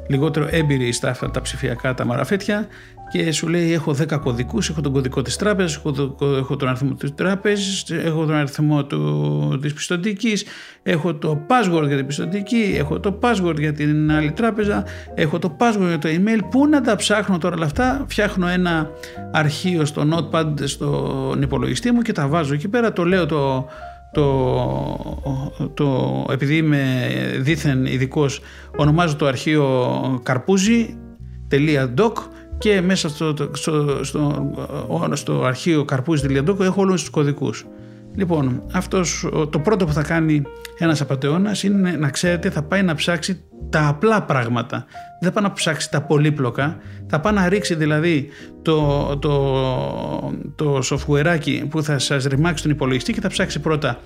[0.10, 2.68] λιγότερο έμπειροι στα αυτά τα ψηφιακά τα μαραφέτια
[3.12, 6.94] και σου λέει έχω 10 κωδικούς, έχω τον κωδικό της τράπεζας, έχω, έχω τον αριθμό
[6.94, 10.46] της τράπεζας, έχω τον αριθμό του, της πιστοτικής,
[10.84, 14.84] έχω το password για την πιστοτική, έχω το password για την άλλη τράπεζα,
[15.16, 16.40] έχω το password για το email.
[16.52, 18.90] Πού να τα ψάχνω τώρα όλα αυτά, φτιάχνω ένα
[19.32, 23.68] αρχείο στο notepad στον υπολογιστή μου και τα βάζω εκεί πέρα, το λέω το,
[24.12, 27.08] το, το, επειδή είμαι
[27.40, 28.42] δίθεν ειδικός,
[28.78, 32.12] ονομάζω το αρχείο καρπούζι.doc
[32.58, 34.52] και μέσα στο, στο, στο,
[35.14, 37.66] στο αρχείο καρπούζι.doc έχω όλους τους κωδικούς.
[38.16, 40.42] Λοιπόν, αυτός, το πρώτο που θα κάνει
[40.78, 44.86] ένας απαταιώνας είναι να ξέρετε θα πάει να ψάξει τα απλά πράγματα.
[45.20, 46.78] Δεν θα πάει να ψάξει τα πολύπλοκα.
[47.08, 48.30] Θα πάει να ρίξει δηλαδή
[48.62, 49.34] το, το,
[50.56, 54.00] το softwareάκι που θα σας ρημάξει τον υπολογιστή και θα ψάξει πρώτα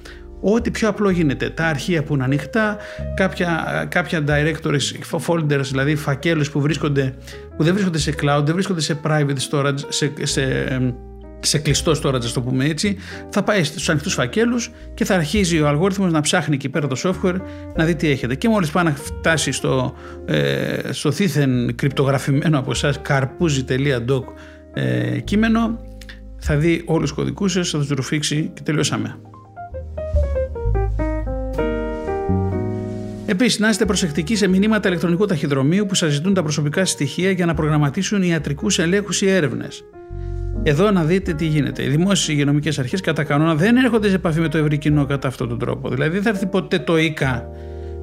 [0.43, 1.49] ό,τι πιο απλό γίνεται.
[1.49, 2.77] Τα αρχεία που είναι ανοιχτά,
[3.15, 7.13] κάποια, κάποια directories, folders, δηλαδή φακέλους που, βρίσκονται,
[7.57, 10.41] που δεν βρίσκονται σε cloud, δεν βρίσκονται σε private storage, σε, σε
[11.45, 12.97] σε κλειστό storage, α το πούμε έτσι,
[13.29, 16.95] θα πάει στους ανοιχτούς φακέλους και θα αρχίζει ο αλγόριθμος να ψάχνει εκεί πέρα το
[17.03, 17.35] software
[17.75, 18.35] να δει τι έχετε.
[18.35, 19.93] Και μόλις πάει να φτάσει στο,
[20.25, 24.23] ε, στο θήθεν κρυπτογραφημένο από εσάς carpuzi.doc
[24.73, 25.79] ε, κείμενο,
[26.37, 29.17] θα δει όλους τους κωδικούς σας, θα τους ρουφήξει και τελειώσαμε.
[33.25, 37.45] Επίσης, να είστε προσεκτικοί σε μηνύματα ηλεκτρονικού ταχυδρομείου που σας ζητούν τα προσωπικά στοιχεία για
[37.45, 39.83] να προγραμματίσουν ιατρικούς ελέγχους ή έρευνες.
[40.65, 41.83] Εδώ να δείτε τι γίνεται.
[41.83, 45.27] Οι δημόσιες υγειονομικές αρχές κατά κανόνα δεν έρχονται σε επαφή με το ευρύ κοινό κατά
[45.27, 45.89] αυτόν τον τρόπο.
[45.89, 47.47] Δηλαδή δεν θα έρθει ποτέ το ΙΚΑ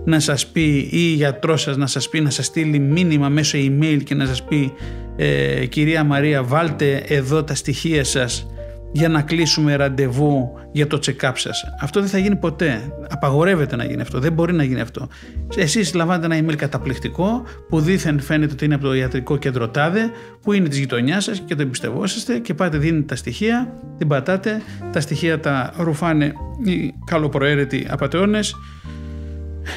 [0.05, 3.59] να σας πει ή η γιατρός σας να σας πει, να σας στείλει μήνυμα μέσω
[3.59, 4.73] email και να σας πει
[5.17, 8.47] ε, κυρία Μαρία βάλτε εδώ τα στοιχεία σας
[8.93, 11.65] για να κλείσουμε ραντεβού για το check-up σας.
[11.81, 12.93] Αυτό δεν θα γίνει ποτέ.
[13.11, 14.19] Απαγορεύεται να γίνει αυτό.
[14.19, 15.09] Δεν μπορεί να γίνει αυτό.
[15.57, 20.11] Εσείς λαμβάνετε ένα email καταπληκτικό που δήθεν φαίνεται ότι είναι από το ιατρικό κέντρο τάδε
[20.43, 24.63] που είναι της γειτονιάς σας και το εμπιστευόσαστε και πάτε δίνετε τα στοιχεία, την πατάτε,
[24.93, 26.33] τα στοιχεία τα ρουφάνε
[26.65, 28.57] οι καλοπροαίρετοι απαταιώνες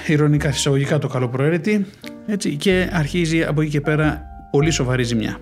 [0.08, 1.86] ηρωνικά εισαγωγικά το καλοπροαίρετη
[2.26, 5.38] έτσι, και αρχίζει από εκεί και πέρα πολύ σοβαρή ζημιά.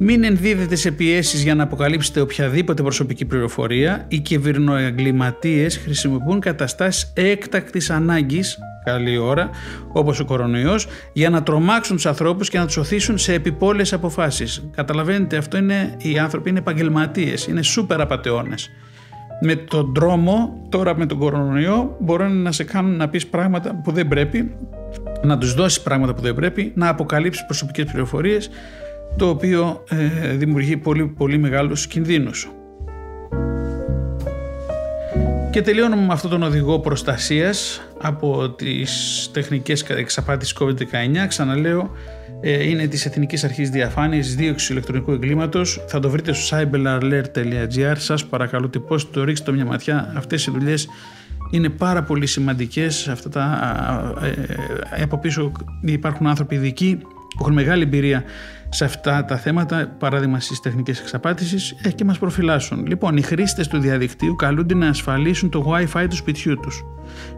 [0.00, 4.04] Μην ενδίδετε σε πιέσεις για να αποκαλύψετε οποιαδήποτε προσωπική πληροφορία.
[4.08, 9.50] Οι κυβερνοεγκληματίες χρησιμοποιούν καταστάσεις έκτακτης ανάγκης καλή ώρα,
[9.92, 14.68] όπως ο κορονοϊός, για να τρομάξουν τους ανθρώπους και να τους οθήσουν σε επιπόλαιες αποφάσεις.
[14.74, 18.70] Καταλαβαίνετε, αυτό είναι, οι άνθρωποι είναι επαγγελματίες, είναι σούπερ απαταιώνες.
[19.40, 23.92] Με τον τρόμο, τώρα με τον κορονοϊό, μπορούν να σε κάνουν να πεις πράγματα που
[23.92, 24.56] δεν πρέπει,
[25.22, 28.50] να τους δώσεις πράγματα που δεν πρέπει, να αποκαλύψεις προσωπικές πληροφορίες,
[29.18, 32.50] το οποίο ε, δημιουργεί πολύ, πολύ μεγάλους κινδύνους.
[35.50, 41.26] Και τελειώνουμε με αυτόν τον οδηγό προστασίας από τις τεχνικές εξαπάτησης COVID-19.
[41.28, 41.90] Ξαναλέω,
[42.40, 45.84] ε, είναι της Εθνικής Αρχής Διαφάνειας δίωξης ηλεκτρονικού εγκλήματος.
[45.86, 47.94] Θα το βρείτε στο cyberalert.gr.
[47.96, 50.12] Σας παρακαλώ τυπώστε το, ρίξτε το μια ματιά.
[50.16, 50.88] Αυτές οι δουλειές
[51.50, 53.08] είναι πάρα πολύ σημαντικές.
[53.08, 54.14] Αυτά τα,
[54.96, 55.52] ε, από πίσω
[55.82, 56.98] υπάρχουν άνθρωποι ειδικοί
[57.36, 58.24] που έχουν μεγάλη εμπειρία
[58.68, 62.86] σε αυτά τα θέματα, παράδειγμα στις τεχνικές εξαπάτησης, ε, και μας προφυλάσσουν.
[62.86, 66.84] Λοιπόν, οι χρήστες του διαδικτύου καλούνται να ασφαλίσουν το WiFi του σπιτιού τους,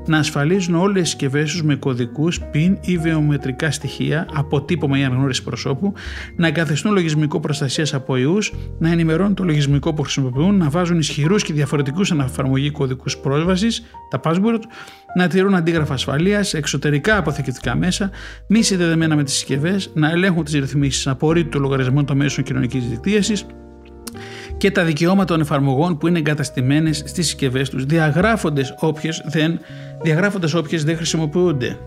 [0.07, 5.43] να ασφαλίζουν όλες τις συσκευές τους με κωδικούς, PIN ή βιομετρικά στοιχεία, αποτύπωμα ή αναγνώριση
[5.43, 5.93] προσώπου,
[6.37, 11.43] να εγκαθιστούν λογισμικό προστασίας από ιούς, να ενημερώνουν το λογισμικό που χρησιμοποιούν, να βάζουν ισχυρούς
[11.43, 14.61] και διαφορετικούς αναφαρμογή κωδικούς πρόσβασης, τα password,
[15.17, 18.11] να τηρούν αντίγραφα ασφαλείας, εξωτερικά αποθηκευτικά μέσα,
[18.47, 22.89] μη συνδεδεμένα με τις συσκευές, να ελέγχουν τις ρυθμίσεις απορρίτου των λογαριασμών των μέσων κοινωνικής
[22.89, 23.47] δικτύωσης
[24.57, 29.59] και τα δικαιώματα των εφαρμογών που είναι εγκαταστημένες στις συσκευές τους, διαγράφοντας όποιες δεν,
[30.03, 31.79] διαγράφοντας όποιες δεν χρησιμοποιούνται.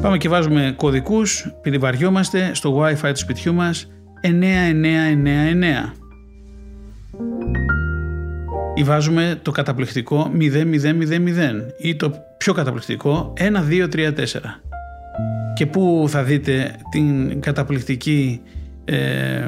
[0.00, 3.88] Πάμε και βάζουμε κωδικούς, περιβαριόμαστε στο Wi-Fi του σπιτιού μας
[4.22, 5.92] 9999
[8.74, 10.50] ή βάζουμε το καταπληκτικό 0000
[11.78, 14.67] ή το πιο καταπληκτικό 1234
[15.54, 18.40] και πού θα δείτε την καταπληκτική
[18.84, 19.46] ε,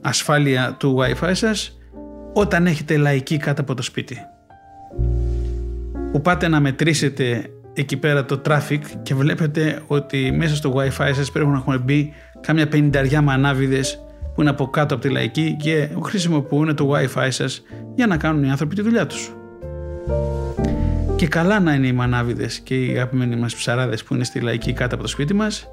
[0.00, 1.78] ασφάλεια του Wi-Fi σας
[2.32, 4.16] όταν έχετε λαϊκή κάτω από το σπίτι.
[6.12, 11.30] Που πάτε να μετρήσετε εκεί πέρα το traffic και βλέπετε ότι μέσα στο Wi-Fi σας
[11.30, 14.04] πρέπει να έχουν μπει κάμια πενηνταριά μανάβιδες
[14.34, 17.62] που είναι από κάτω από τη λαϊκή και χρησιμοποιούν το Wi-Fi σας
[17.94, 19.32] για να κάνουν οι άνθρωποι τη δουλειά τους.
[21.20, 24.72] Και καλά να είναι οι μανάβιδες και οι αγαπημένοι μας ψαράδες που είναι στη λαϊκή
[24.72, 25.68] κάτω από το σπίτι μας.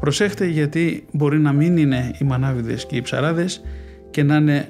[0.00, 3.62] Προσέχτε γιατί μπορεί να μην είναι οι μανάβιδες και οι ψαράδες
[4.10, 4.68] και να είναι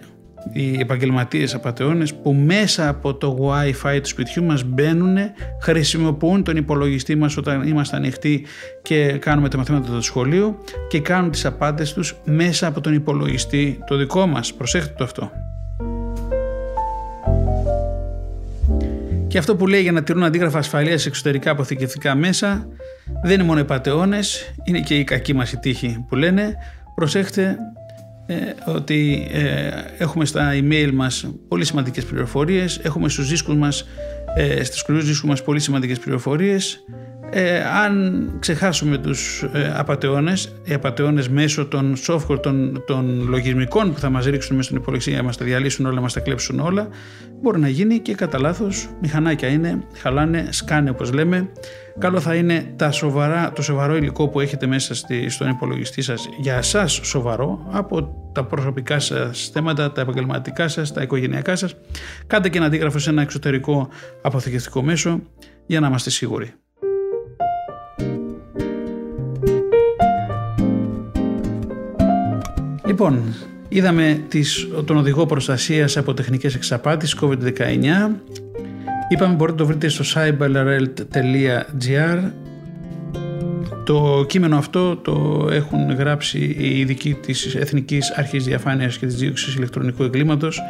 [0.53, 5.16] οι επαγγελματίες απαταιώνες που μέσα από το Wi-Fi του σπιτιού μας μπαίνουν,
[5.62, 8.47] χρησιμοποιούν τον υπολογιστή μας όταν είμαστε ανοιχτοί
[8.83, 10.59] και κάνουμε τα μαθήματα του σχολείου
[10.89, 14.55] και κάνουν τις απάντες τους μέσα από τον υπολογιστή το δικό μας.
[14.55, 15.31] Προσέχτε το αυτό.
[19.31, 22.68] Και αυτό που λέει για να τηρούν αντίγραφα ασφαλείας σε εξωτερικά αποθηκευτικά μέσα
[23.22, 26.57] δεν είναι μόνο οι πατεώνες, είναι και η κακή μας η τύχη που λένε.
[26.95, 27.57] Προσέχτε
[28.66, 29.28] ότι
[29.99, 33.89] έχουμε στα email μας πολύ σημαντικές πληροφορίες, έχουμε στους δίσκους μας,
[34.62, 36.85] στους κρυούς δίσκους μας πολύ σημαντικές πληροφορίες
[37.33, 43.99] ε, αν ξεχάσουμε τους ε, απαταιώνες, οι απαταιώνες μέσω των software, των, των λογισμικών που
[43.99, 46.61] θα μας ρίξουν μέσα στον υπολογιστή για να μας τα διαλύσουν όλα, μας τα κλέψουν
[46.61, 46.89] όλα,
[47.43, 48.89] μπορεί να γίνει και κατά λάθος.
[49.01, 51.49] μηχανάκια είναι, χαλάνε, σκάνε όπως λέμε.
[51.99, 56.28] Καλό θα είναι τα σοβαρά, το σοβαρό υλικό που έχετε μέσα στη, στον υπολογιστή σας
[56.41, 61.74] για εσάς σοβαρό, από τα προσωπικά σας θέματα, τα επαγγελματικά σας, τα οικογενειακά σας.
[62.26, 63.89] Κάντε και ένα αντίγραφο σε ένα εξωτερικό
[64.22, 65.20] αποθηκευτικό μέσο
[65.66, 66.55] για να είμαστε σίγουροι.
[72.91, 73.34] Λοιπόν,
[73.68, 77.36] είδαμε τις, τον οδηγό προστασίας από τεχνικές εξαπάτησης COVID-19.
[79.09, 82.30] Είπαμε μπορείτε να το βρείτε στο cyberalert.gr
[83.84, 89.55] το κείμενο αυτό το έχουν γράψει οι ειδικοί της Εθνικής Αρχής Διαφάνειας και της Δίωξης
[89.55, 90.61] Ηλεκτρονικού Εγκλήματος.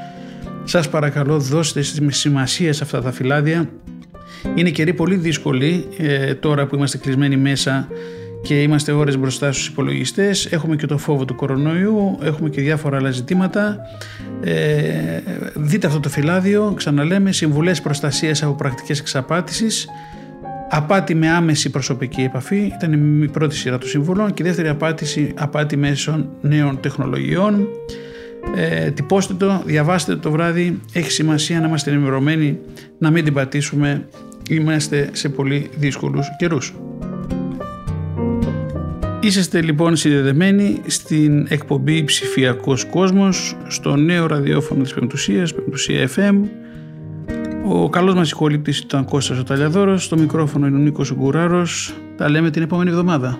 [0.64, 3.70] Σας παρακαλώ δώστε σημασία σε αυτά τα φυλάδια.
[4.54, 7.88] Είναι καιροί πολύ δύσκολοι ε, τώρα που είμαστε κλεισμένοι μέσα
[8.42, 12.96] και είμαστε ώρες μπροστά στους υπολογιστές, έχουμε και το φόβο του κορονοϊού, έχουμε και διάφορα
[12.96, 13.78] άλλα ζητήματα.
[14.40, 15.20] Ε,
[15.54, 19.88] δείτε αυτό το φυλάδιο, ξαναλέμε, συμβουλές προστασίας από πρακτικές εξαπάτησης,
[20.70, 24.34] απάτη με άμεση προσωπική επαφή, ήταν η πρώτη σειρά των συμβουλών.
[24.34, 27.68] Και η δεύτερη απάτηση, απάτη μέσω νέων τεχνολογιών.
[28.56, 32.58] Ε, τυπώστε το, διαβάστε το βράδυ, έχει σημασία να είμαστε ενημερωμένοι,
[32.98, 34.08] να μην την πατήσουμε,
[34.48, 36.74] είμαστε σε πολύ δύσκολους καιρούς.
[39.22, 46.34] Είσαστε λοιπόν συνδεδεμένοι στην εκπομπή Ψηφιακός Κόσμος στο νέο ραδιόφωνο της Πεμπτουσίας, Πεμπτουσία FM.
[47.68, 51.94] Ο καλός μας συγχωρητής ήταν Κώστας ο Ταλιαδόρος, στο μικρόφωνο είναι ο Νίκος Γκουράρος.
[52.16, 53.38] Τα λέμε την επόμενη εβδομάδα.